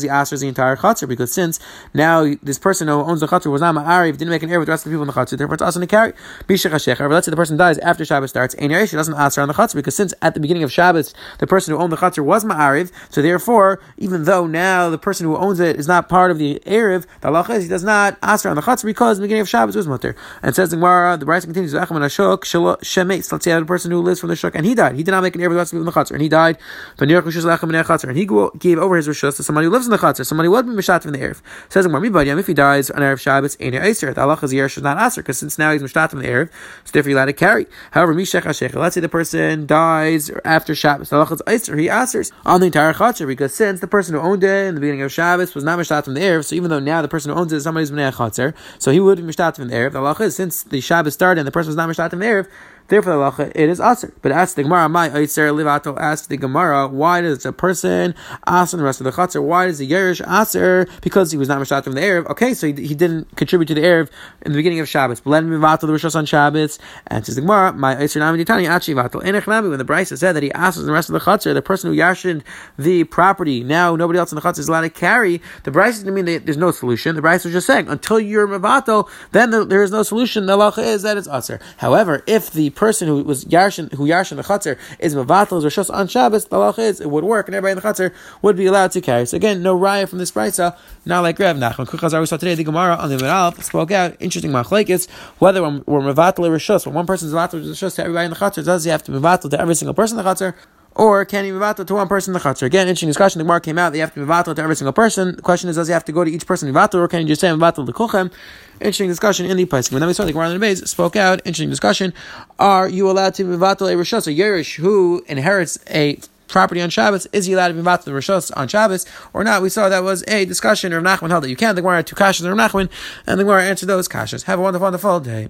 he 0.02 0.08
answers 0.08 0.40
the 0.40 0.46
entire 0.46 0.76
chutzner 0.76 1.08
because 1.08 1.32
since 1.32 1.58
now 1.94 2.32
this 2.44 2.60
person 2.60 2.86
who 2.86 2.94
owns 2.94 3.18
the 3.18 3.26
chutzner 3.26 3.50
was 3.50 3.60
not 3.60 3.74
ma'ariv, 3.74 4.18
didn't 4.18 4.30
make 4.30 4.44
an 4.44 4.50
erev 4.50 4.60
with 4.60 4.66
the 4.66 4.72
rest 4.72 4.86
of 4.86 4.92
the 4.92 4.94
people 4.94 5.02
in 5.02 5.08
the 5.08 5.14
chutzner, 5.14 5.36
therefore 5.36 5.54
it's 5.54 5.62
also 5.62 5.80
to 5.80 5.86
carry. 5.88 6.12
Let's 6.48 6.62
say 6.62 7.30
the 7.30 7.36
person 7.36 7.56
dies 7.56 7.78
after 7.78 8.04
Shabbos 8.04 8.30
starts, 8.30 8.54
and 8.54 8.70
he 8.70 8.78
doesn't 8.78 9.14
answer 9.14 9.40
on 9.40 9.48
the 9.48 9.54
chutzner 9.54 9.74
because 9.74 9.96
since 9.96 10.14
at 10.22 10.34
the 10.34 10.40
beginning 10.40 10.62
of 10.62 10.70
Shabbos 10.70 11.12
the 11.38 11.48
person 11.48 11.74
who 11.74 11.80
owned 11.80 11.90
the 11.90 11.96
chutzner 11.96 12.24
was 12.24 12.44
ma'ariv, 12.44 12.92
so 13.08 13.20
therefore 13.20 13.80
even 13.98 14.22
though 14.24 14.46
now 14.46 14.88
the 14.90 14.98
person 14.98 15.26
who 15.26 15.39
owns 15.40 15.58
it 15.58 15.76
is 15.76 15.88
not 15.88 16.08
part 16.08 16.30
of 16.30 16.38
the 16.38 16.62
Erev, 16.66 17.06
the 17.20 17.28
Allah 17.28 17.44
is 17.50 17.64
he 17.64 17.68
does 17.68 17.82
not 17.82 18.18
ask 18.22 18.46
on 18.46 18.54
the 18.56 18.62
Chatzar 18.62 18.84
because 18.84 19.18
the 19.18 19.22
beginning 19.22 19.40
of 19.40 19.48
Shabbos 19.48 19.74
was 19.74 19.88
mutter. 19.88 20.14
And 20.42 20.54
says 20.54 20.70
the 20.70 20.76
Gemara, 20.76 21.16
the 21.16 21.24
Bryce 21.24 21.44
continues, 21.44 21.74
Echem 21.74 21.96
and 21.96 22.04
Ashok, 22.04 22.40
Shemetz, 22.40 23.32
let's 23.32 23.44
say 23.44 23.52
a 23.52 23.64
person 23.64 23.90
who 23.90 24.00
lives 24.00 24.20
from 24.20 24.28
the 24.28 24.36
Shuk, 24.36 24.54
and 24.54 24.66
he 24.66 24.74
died. 24.74 24.94
He 24.94 25.02
did 25.02 25.10
not 25.12 25.22
make 25.22 25.34
an 25.34 25.40
Erev 25.40 25.72
with 25.72 25.84
the 25.84 25.90
Chatzar, 25.90 26.12
and 26.12 26.22
he 26.22 26.28
died. 26.28 26.58
And 26.98 27.10
he 27.10 28.26
gave 28.58 28.78
over 28.78 28.96
his 28.96 29.08
Rishus 29.08 29.36
to 29.36 29.42
somebody 29.42 29.64
who 29.64 29.70
lives 29.70 29.86
in 29.86 29.90
the 29.90 29.98
Chatzar, 29.98 30.26
somebody 30.26 30.46
who 30.46 30.52
would 30.52 30.66
be 30.66 30.72
Mishat 30.72 31.02
from 31.02 31.12
the 31.12 31.18
Erev. 31.18 31.40
Says 31.68 31.84
the 31.84 31.90
Gemara, 31.90 32.38
if 32.38 32.46
he 32.46 32.54
dies 32.54 32.90
on 32.90 33.00
Erev 33.00 33.18
Shabbos, 33.20 33.56
Ein 33.60 33.72
Eiser, 33.72 34.14
the 34.14 34.20
Allah 34.20 34.38
is 34.42 34.50
the 34.50 34.58
Erev 34.58 34.70
should 34.70 34.82
not 34.82 34.98
answer, 34.98 35.22
because 35.22 35.38
since 35.38 35.58
now 35.58 35.72
he's 35.72 35.82
Mishat 35.82 36.10
from 36.10 36.18
the 36.20 36.28
Erev, 36.28 36.50
so 36.84 36.92
therefore 36.92 37.08
he's 37.08 37.16
allowed 37.16 37.26
to 37.26 37.32
carry. 37.32 37.66
However, 37.92 38.14
Mishech 38.14 38.42
HaShech, 38.42 38.74
let's 38.74 38.94
say 38.94 39.00
the 39.00 39.08
person 39.08 39.66
dies 39.66 40.30
after 40.44 40.74
Shabbos, 40.74 41.08
the 41.10 41.16
Allah 41.16 41.32
is 41.32 41.42
Eiser, 41.46 41.78
he 41.78 41.88
answers 41.88 42.32
on 42.44 42.60
the 42.60 42.66
entire 42.66 42.92
Chatzar, 42.92 43.26
because 43.26 43.54
since 43.54 43.80
the 43.80 43.86
person 43.86 44.14
who 44.14 44.20
owned 44.20 44.44
it 44.44 44.66
in 44.66 44.74
the 44.74 44.80
beginning 44.80 45.02
of 45.02 45.10
Shabbos 45.12 45.29
was 45.36 45.64
not 45.64 45.78
Mishat 45.78 46.04
from 46.04 46.14
the 46.14 46.20
Erev, 46.20 46.44
so 46.44 46.54
even 46.54 46.70
though 46.70 46.78
now 46.78 47.02
the 47.02 47.08
person 47.08 47.32
who 47.32 47.38
owns 47.38 47.52
it 47.52 47.56
is 47.56 47.64
somebody's 47.64 47.90
Bnei 47.90 48.12
Chatzar, 48.12 48.54
so 48.78 48.90
he 48.90 49.00
would 49.00 49.18
be 49.18 49.24
Mishtat 49.24 49.56
from 49.56 49.68
the 49.68 49.74
Erev. 49.74 49.92
The 49.92 49.98
Allah 49.98 50.16
is, 50.20 50.36
since 50.36 50.62
the 50.62 50.80
Shabbos 50.80 51.14
started 51.14 51.40
and 51.40 51.46
the 51.46 51.52
person 51.52 51.68
was 51.68 51.76
not 51.76 51.88
Mishtat 51.88 52.10
from 52.10 52.20
the 52.20 52.26
Erev, 52.26 52.48
Therefore, 52.90 53.12
the 53.12 53.18
halacha 53.20 53.52
it 53.54 53.68
is 53.68 53.80
aser. 53.80 54.12
But 54.20 54.32
ask 54.32 54.56
the 54.56 54.64
Gemara, 54.64 54.88
my 54.88 55.10
oitzer 55.10 55.54
livato. 55.54 55.96
Ask 55.96 56.28
the 56.28 56.36
Gemara, 56.36 56.88
why 56.88 57.20
does 57.20 57.46
a 57.46 57.52
person 57.52 58.16
aser 58.48 58.76
the 58.76 58.82
rest 58.82 59.00
of 59.00 59.04
the 59.04 59.12
chatzar? 59.12 59.40
Why 59.40 59.66
does 59.66 59.78
the 59.78 59.88
yerish 59.88 60.20
aser? 60.28 60.88
Because 61.00 61.30
he 61.30 61.38
was 61.38 61.46
not 61.46 61.60
mishat 61.60 61.84
from 61.84 61.92
the 61.92 62.00
erev. 62.00 62.28
Okay, 62.30 62.52
so 62.52 62.66
he, 62.66 62.72
he 62.88 62.96
didn't 62.96 63.36
contribute 63.36 63.66
to 63.66 63.74
the 63.74 63.82
erev 63.82 64.10
in 64.42 64.50
the 64.50 64.56
beginning 64.56 64.80
of 64.80 64.88
Shabbos. 64.88 65.20
But 65.20 65.30
let 65.30 65.44
him 65.44 65.50
mivato 65.50 65.82
the 65.82 65.86
rishos 65.92 66.16
on 66.16 66.26
Shabbos. 66.26 66.80
And 67.06 67.24
says 67.24 67.36
the 67.36 67.42
Gemara, 67.42 67.72
my 67.74 67.94
oitzer 67.94 68.18
nami 68.18 68.44
ditani 68.44 68.68
achi 68.68 68.92
vato 68.92 69.22
enech 69.22 69.46
nami. 69.46 69.68
When 69.68 69.78
the 69.78 69.84
Brisa 69.84 70.18
said 70.18 70.32
that 70.32 70.42
he 70.42 70.50
asers 70.50 70.84
the 70.84 70.92
rest 70.92 71.08
of 71.08 71.12
the 71.12 71.20
chatzar, 71.20 71.54
the 71.54 71.62
person 71.62 71.92
who 71.92 71.96
yashined 71.96 72.42
the 72.76 73.04
property 73.04 73.62
now 73.62 73.94
nobody 73.94 74.18
else 74.18 74.32
in 74.32 74.36
the 74.36 74.42
chatzar 74.42 74.58
is 74.58 74.68
allowed 74.68 74.80
to 74.80 74.90
carry. 74.90 75.40
The 75.62 75.70
Brisa 75.70 75.98
didn't 75.98 76.14
mean 76.14 76.24
that 76.24 76.44
there's 76.44 76.56
no 76.56 76.72
solution. 76.72 77.14
The 77.14 77.22
Brisa 77.22 77.44
was 77.44 77.52
just 77.52 77.68
saying 77.68 77.86
until 77.86 78.18
you're 78.18 78.48
mivato, 78.48 79.08
then 79.30 79.50
the, 79.50 79.64
there 79.64 79.84
is 79.84 79.92
no 79.92 80.02
solution. 80.02 80.46
The 80.46 80.56
halacha 80.56 80.82
is 80.82 81.02
that 81.02 81.16
it's 81.16 81.28
aser. 81.28 81.60
However, 81.76 82.24
if 82.26 82.50
the 82.50 82.70
person 82.80 83.08
who 83.08 83.22
was 83.22 83.44
yarshin 83.44 83.92
who 83.92 84.06
yarshin 84.06 84.36
the 84.36 84.42
chatzar 84.42 84.78
is 84.98 85.14
mevatel 85.14 85.62
rishos 85.62 85.92
on 85.92 86.08
Shabbos, 86.08 86.46
the 86.46 86.56
halacha 86.56 86.78
is 86.78 87.00
it 87.02 87.10
would 87.10 87.24
work, 87.24 87.46
and 87.46 87.54
everybody 87.54 87.72
in 87.72 87.76
the 87.76 87.86
chatzar 87.86 88.10
would 88.40 88.56
be 88.56 88.64
allowed 88.64 88.90
to 88.92 89.02
carry. 89.02 89.26
So 89.26 89.36
again, 89.36 89.62
no 89.62 89.78
raya 89.78 90.08
from 90.08 90.18
this 90.18 90.32
brisa, 90.32 90.74
not 91.04 91.20
like 91.20 91.38
Rav 91.38 91.56
Nachman. 91.56 91.86
Kuchazar 91.86 92.20
we 92.20 92.26
saw 92.26 92.38
today 92.38 92.54
the 92.54 92.64
Gemara 92.64 92.96
on 92.96 93.10
the 93.10 93.18
Miral 93.18 93.62
spoke 93.62 93.90
out 93.90 94.16
interesting 94.18 94.50
machlekes 94.50 95.10
whether 95.38 95.60
we're, 95.62 95.82
we're 95.86 96.00
mevatel 96.00 96.48
rishos 96.48 96.86
when 96.86 96.94
one 96.94 97.06
person's 97.06 97.34
mevatel 97.34 97.62
rishos 97.62 97.96
to 97.96 98.02
everybody 98.02 98.24
in 98.24 98.30
the 98.30 98.36
chatzar, 98.36 98.64
does 98.64 98.84
he 98.84 98.90
have 98.90 99.02
to 99.02 99.12
mevatel 99.12 99.50
to 99.50 99.60
every 99.60 99.74
single 99.74 99.92
person 99.92 100.18
in 100.18 100.24
the 100.24 100.30
chatzar? 100.30 100.54
Or 100.96 101.24
can 101.24 101.44
he 101.44 101.50
mivato 101.50 101.86
to 101.86 101.94
one 101.94 102.08
person 102.08 102.34
in 102.34 102.40
the 102.40 102.40
chatzar? 102.40 102.64
Again, 102.64 102.88
interesting 102.88 103.08
discussion. 103.08 103.38
The 103.38 103.44
Gemara 103.44 103.60
came 103.60 103.78
out 103.78 103.90
that 103.90 103.98
you 103.98 104.02
have 104.02 104.12
to 104.14 104.20
mivato 104.20 104.54
to 104.54 104.62
every 104.62 104.76
single 104.76 104.92
person. 104.92 105.36
The 105.36 105.42
question 105.42 105.70
is, 105.70 105.76
does 105.76 105.86
he 105.86 105.92
have 105.92 106.04
to 106.06 106.12
go 106.12 106.24
to 106.24 106.30
each 106.30 106.46
person 106.46 106.72
mivato, 106.72 106.94
or 106.94 107.08
can 107.08 107.20
he 107.20 107.26
just 107.26 107.40
say 107.40 107.48
mivato 107.48 107.86
to 107.86 107.92
kuchem? 107.92 108.32
Interesting 108.80 109.08
discussion 109.08 109.46
in 109.46 109.56
the 109.56 109.66
Paiskim. 109.66 109.92
And 109.92 110.02
then 110.02 110.08
we 110.08 110.14
saw 110.14 110.24
the 110.24 110.32
Gemara 110.32 110.48
in 110.48 110.54
the 110.54 110.58
base 110.58 110.80
spoke 110.90 111.16
out. 111.16 111.40
Interesting 111.40 111.70
discussion. 111.70 112.12
Are 112.58 112.88
you 112.88 113.10
allowed 113.10 113.34
to 113.34 113.44
mivato 113.44 113.82
a 113.82 113.94
rishos, 113.94 114.26
a 114.26 114.34
yerish 114.34 114.76
who 114.76 115.24
inherits 115.28 115.78
a 115.90 116.18
property 116.50 116.80
on 116.80 116.90
Shabbos, 116.90 117.26
is 117.32 117.46
he 117.46 117.54
allowed 117.54 117.68
to 117.68 117.74
be 117.74 117.80
the 117.80 118.10
Rishos 118.10 118.50
on 118.56 118.68
Shabbos 118.68 119.06
or 119.32 119.44
not? 119.44 119.62
We 119.62 119.68
saw 119.68 119.88
that 119.88 120.02
was 120.02 120.24
a 120.28 120.44
discussion. 120.44 120.92
of 120.92 121.02
Nachman 121.02 121.30
held 121.30 121.44
that 121.44 121.50
you 121.50 121.56
can. 121.56 121.74
The 121.74 121.82
Gemara 121.82 121.96
had 121.96 122.06
two 122.06 122.16
kashas 122.16 122.44
of 122.44 122.56
Nachman, 122.56 122.90
and 123.26 123.38
the 123.38 123.44
Gemara 123.44 123.64
answered 123.64 123.86
those 123.86 124.08
kashas. 124.08 124.44
Have 124.44 124.58
a 124.58 124.62
wonderful, 124.62 124.86
wonderful 124.86 125.20
day. 125.20 125.48